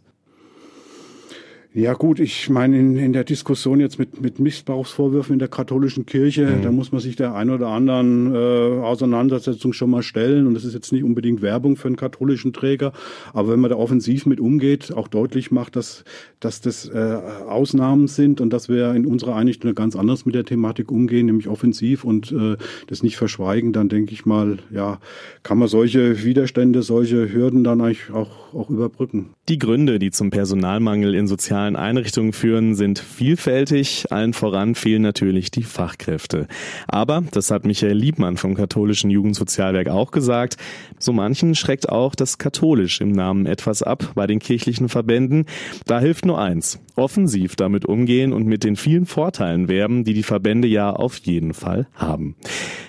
Ja 1.74 1.94
gut, 1.94 2.20
ich 2.20 2.50
meine, 2.50 2.78
in, 2.78 2.96
in 2.98 3.14
der 3.14 3.24
Diskussion 3.24 3.80
jetzt 3.80 3.98
mit, 3.98 4.20
mit 4.20 4.38
Missbrauchsvorwürfen 4.38 5.32
in 5.32 5.38
der 5.38 5.48
katholischen 5.48 6.04
Kirche, 6.04 6.44
mhm. 6.44 6.62
da 6.62 6.70
muss 6.70 6.92
man 6.92 7.00
sich 7.00 7.16
der 7.16 7.34
ein 7.34 7.48
oder 7.48 7.68
anderen 7.68 8.34
äh, 8.34 8.82
Auseinandersetzung 8.82 9.72
schon 9.72 9.88
mal 9.88 10.02
stellen. 10.02 10.46
Und 10.46 10.52
das 10.52 10.64
ist 10.66 10.74
jetzt 10.74 10.92
nicht 10.92 11.02
unbedingt 11.02 11.40
Werbung 11.40 11.76
für 11.76 11.88
einen 11.88 11.96
katholischen 11.96 12.52
Träger, 12.52 12.92
aber 13.32 13.52
wenn 13.52 13.60
man 13.60 13.70
da 13.70 13.76
offensiv 13.76 14.26
mit 14.26 14.38
umgeht, 14.38 14.92
auch 14.92 15.08
deutlich 15.08 15.50
macht, 15.50 15.76
dass, 15.76 16.04
dass 16.40 16.60
das 16.60 16.90
äh, 16.90 17.18
Ausnahmen 17.48 18.06
sind 18.06 18.42
und 18.42 18.52
dass 18.52 18.68
wir 18.68 18.92
in 18.92 19.06
unserer 19.06 19.36
Einrichtung 19.36 19.74
ganz 19.74 19.96
anders 19.96 20.26
mit 20.26 20.34
der 20.34 20.44
Thematik 20.44 20.92
umgehen, 20.92 21.24
nämlich 21.24 21.48
offensiv 21.48 22.04
und 22.04 22.32
äh, 22.32 22.56
das 22.88 23.02
nicht 23.02 23.16
verschweigen, 23.16 23.72
dann 23.72 23.88
denke 23.88 24.12
ich 24.12 24.26
mal, 24.26 24.58
ja, 24.70 25.00
kann 25.42 25.56
man 25.56 25.68
solche 25.68 26.22
Widerstände, 26.22 26.82
solche 26.82 27.32
Hürden 27.32 27.64
dann 27.64 27.80
eigentlich 27.80 28.10
auch, 28.12 28.52
auch 28.52 28.68
überbrücken. 28.68 29.30
Die 29.48 29.58
Gründe, 29.58 29.98
die 29.98 30.10
zum 30.10 30.28
Personalmangel 30.28 31.14
in 31.14 31.26
sozialen 31.26 31.61
Einrichtungen 31.76 32.32
führen, 32.32 32.74
sind 32.74 32.98
vielfältig. 32.98 34.06
Allen 34.10 34.32
voran 34.32 34.74
fehlen 34.74 35.02
natürlich 35.02 35.50
die 35.50 35.62
Fachkräfte. 35.62 36.46
Aber, 36.88 37.22
das 37.30 37.50
hat 37.50 37.64
Michael 37.64 37.96
Liebmann 37.96 38.36
vom 38.36 38.54
katholischen 38.54 39.10
Jugendsozialwerk 39.10 39.88
auch 39.88 40.10
gesagt, 40.10 40.56
so 40.98 41.12
manchen 41.12 41.54
schreckt 41.54 41.88
auch 41.88 42.14
das 42.14 42.38
katholisch 42.38 43.00
im 43.00 43.12
Namen 43.12 43.46
etwas 43.46 43.82
ab 43.82 44.12
bei 44.14 44.26
den 44.26 44.38
kirchlichen 44.38 44.88
Verbänden. 44.88 45.46
Da 45.86 46.00
hilft 46.00 46.26
nur 46.26 46.40
eins. 46.40 46.80
Offensiv 46.96 47.56
damit 47.56 47.86
umgehen 47.86 48.32
und 48.32 48.46
mit 48.46 48.64
den 48.64 48.76
vielen 48.76 49.06
Vorteilen 49.06 49.68
werben, 49.68 50.04
die 50.04 50.14
die 50.14 50.22
Verbände 50.22 50.68
ja 50.68 50.90
auf 50.90 51.16
jeden 51.18 51.54
Fall 51.54 51.86
haben. 51.94 52.36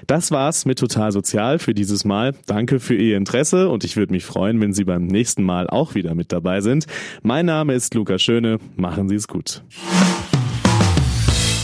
Das 0.08 0.32
war's 0.32 0.66
mit 0.66 0.80
Total 0.80 1.12
Sozial 1.12 1.60
für 1.60 1.74
dieses 1.74 2.04
Mal. 2.06 2.34
Danke 2.46 2.80
für 2.80 2.96
Ihr 2.96 3.18
Interesse 3.18 3.70
und 3.70 3.84
ich 3.84 3.96
würde 3.96 4.12
mich 4.12 4.26
freuen, 4.26 4.60
wenn 4.60 4.74
Sie 4.74 4.84
beim 4.84 5.08
nächsten 5.08 5.44
Mal 5.44 5.70
auch 5.70 5.96
wieder 5.96 6.16
mit 6.16 6.32
dabei 6.32 6.62
sind. 6.62 6.86
Mein 7.22 7.46
Name 7.46 7.74
ist 7.74 7.94
Lukas 7.94 8.22
Schöne. 8.22 8.58
Machen 8.76 9.08
Sie 9.10 9.16
es 9.16 9.28
gut. 9.28 9.64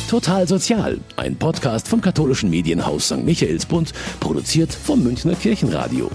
Total 0.09 0.47
Sozial, 0.47 0.99
ein 1.17 1.35
Podcast 1.35 1.87
vom 1.87 2.01
katholischen 2.01 2.49
Medienhaus 2.49 3.05
St. 3.09 3.23
Michaelsbund, 3.23 3.93
produziert 4.19 4.73
vom 4.73 5.03
Münchner 5.03 5.35
Kirchenradio. 5.35 6.09